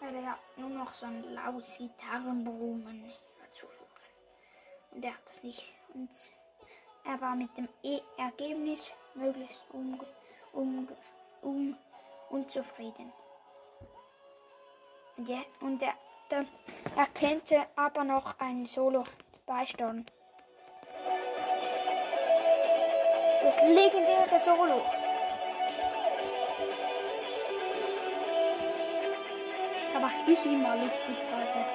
weil 0.00 0.16
er 0.16 0.38
nur 0.56 0.70
noch 0.70 0.92
so 0.92 1.06
ein 1.06 1.22
lautes 1.34 1.78
Gitarrenbrummen 1.78 3.12
dazu 3.40 3.66
hören. 3.66 3.84
Und 4.90 5.04
er 5.04 5.14
hat 5.14 5.30
das 5.30 5.42
nicht. 5.42 5.74
Und 5.94 6.10
er 7.04 7.20
war 7.20 7.34
mit 7.34 7.56
dem 7.56 7.68
e 7.82 8.00
Ergebnis 8.16 8.80
möglichst 9.14 9.62
um, 9.72 10.00
um, 10.52 10.88
um, 11.42 11.76
unzufrieden. 12.30 13.12
Und 15.16 15.28
er, 15.28 15.44
und 15.60 15.82
er, 15.82 15.94
der, 16.30 16.46
er 16.96 17.06
könnte 17.06 17.66
aber 17.76 18.04
noch 18.04 18.38
ein 18.40 18.66
Solo 18.66 19.02
beisteuern. 19.46 20.04
Das 23.42 23.60
legendäre 23.60 24.38
Solo. 24.38 24.80
Da 29.92 30.00
mach 30.00 30.26
ich 30.26 30.44
immer 30.46 30.76
Luftgitarre. 30.76 31.73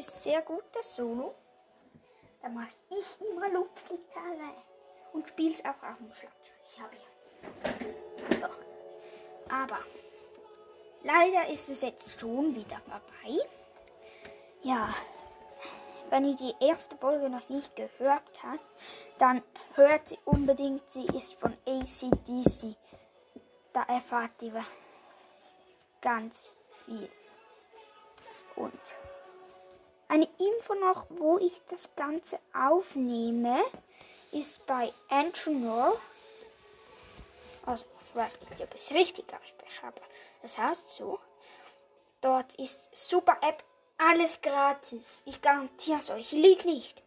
Ist 0.00 0.22
sehr 0.22 0.40
gut, 0.42 0.64
das 0.72 0.94
Solo. 0.94 1.34
Da 2.40 2.48
mache 2.48 2.68
ich 2.88 3.20
immer 3.20 3.50
Luftgitarre 3.50 4.54
und 5.12 5.28
spiele 5.28 5.54
es 5.54 5.64
auch 5.64 5.82
auf 5.82 5.98
dem 5.98 6.12
Schlagzeug. 6.12 6.54
Ich 6.64 6.80
habe 6.80 6.96
jetzt. 6.96 8.40
So. 8.40 8.46
Aber 9.50 9.78
leider 11.02 11.48
ist 11.52 11.68
es 11.68 11.82
jetzt 11.82 12.18
schon 12.18 12.54
wieder 12.54 12.80
vorbei. 12.80 13.46
Ja, 14.62 14.94
wenn 16.08 16.24
ihr 16.24 16.36
die 16.36 16.54
erste 16.60 16.96
Folge 16.96 17.28
noch 17.28 17.48
nicht 17.50 17.76
gehört 17.76 18.42
habt, 18.42 18.64
dann 19.18 19.42
hört 19.74 20.08
sie 20.08 20.18
unbedingt. 20.24 20.90
Sie 20.90 21.04
ist 21.06 21.34
von 21.34 21.54
ACDC. 21.66 22.74
Da 23.74 23.82
erfahrt 23.82 24.40
ihr 24.40 24.64
ganz 26.00 26.52
viel. 26.86 27.10
Und 28.56 28.96
eine 30.10 30.28
Info 30.38 30.74
noch, 30.74 31.06
wo 31.08 31.38
ich 31.38 31.62
das 31.68 31.88
Ganze 31.94 32.40
aufnehme, 32.52 33.62
ist 34.32 34.66
bei 34.66 34.92
Anchor. 35.08 35.96
Also, 37.64 37.84
ich 38.08 38.16
weiß 38.16 38.40
nicht, 38.50 38.60
ob 38.60 38.74
ich 38.74 38.82
es 38.82 38.90
richtig 38.90 39.26
ausspreche, 39.32 39.86
aber 39.86 40.00
das 40.42 40.58
heißt 40.58 40.96
so. 40.96 41.20
Dort 42.20 42.56
ist 42.56 42.78
super 42.92 43.38
App, 43.40 43.62
alles 43.98 44.42
gratis. 44.42 45.22
Ich 45.26 45.40
garantiere 45.40 46.00
es 46.00 46.10
euch, 46.10 46.32
liegt 46.32 46.64
nicht. 46.64 47.02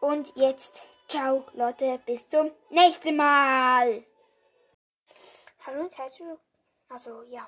Und 0.00 0.34
jetzt, 0.36 0.82
ciao 1.08 1.44
Leute, 1.52 2.00
bis 2.06 2.26
zum 2.26 2.50
nächsten 2.70 3.16
Mal. 3.16 4.02
Hallo 5.66 5.82
und 5.82 5.98
herzlich 5.98 6.20
willkommen. 6.20 6.40
Also, 6.88 7.22
ja. 7.24 7.46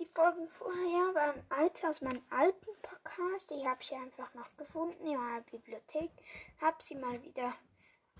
Die 0.00 0.06
Folgen 0.06 0.48
vorher 0.48 1.14
waren 1.14 1.46
alte 1.50 1.88
aus 1.88 2.00
meinem 2.00 2.24
alten 2.28 2.82
Podcast. 2.82 3.52
Ich 3.52 3.64
habe 3.64 3.84
sie 3.84 3.94
einfach 3.94 4.34
noch 4.34 4.56
gefunden 4.56 5.06
in 5.06 5.16
meiner 5.16 5.42
Bibliothek. 5.42 6.10
Habe 6.60 6.82
sie 6.82 6.96
mal 6.96 7.22
wieder 7.22 7.54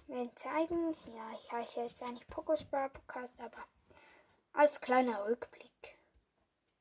mir 0.07 0.33
zeigen. 0.37 0.97
Ja, 1.17 1.33
ich 1.33 1.51
heiße 1.51 1.81
jetzt 1.81 2.01
eigentlich 2.01 2.29
Pokosbar 2.29 2.91
Podcast, 2.91 3.41
aber 3.41 3.65
als 4.53 4.81
kleiner 4.81 5.27
Rückblick. 5.27 5.99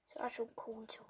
Das 0.05 0.15
war 0.17 0.29
schon 0.29 0.49
cool 0.67 0.85
so. 0.91 1.03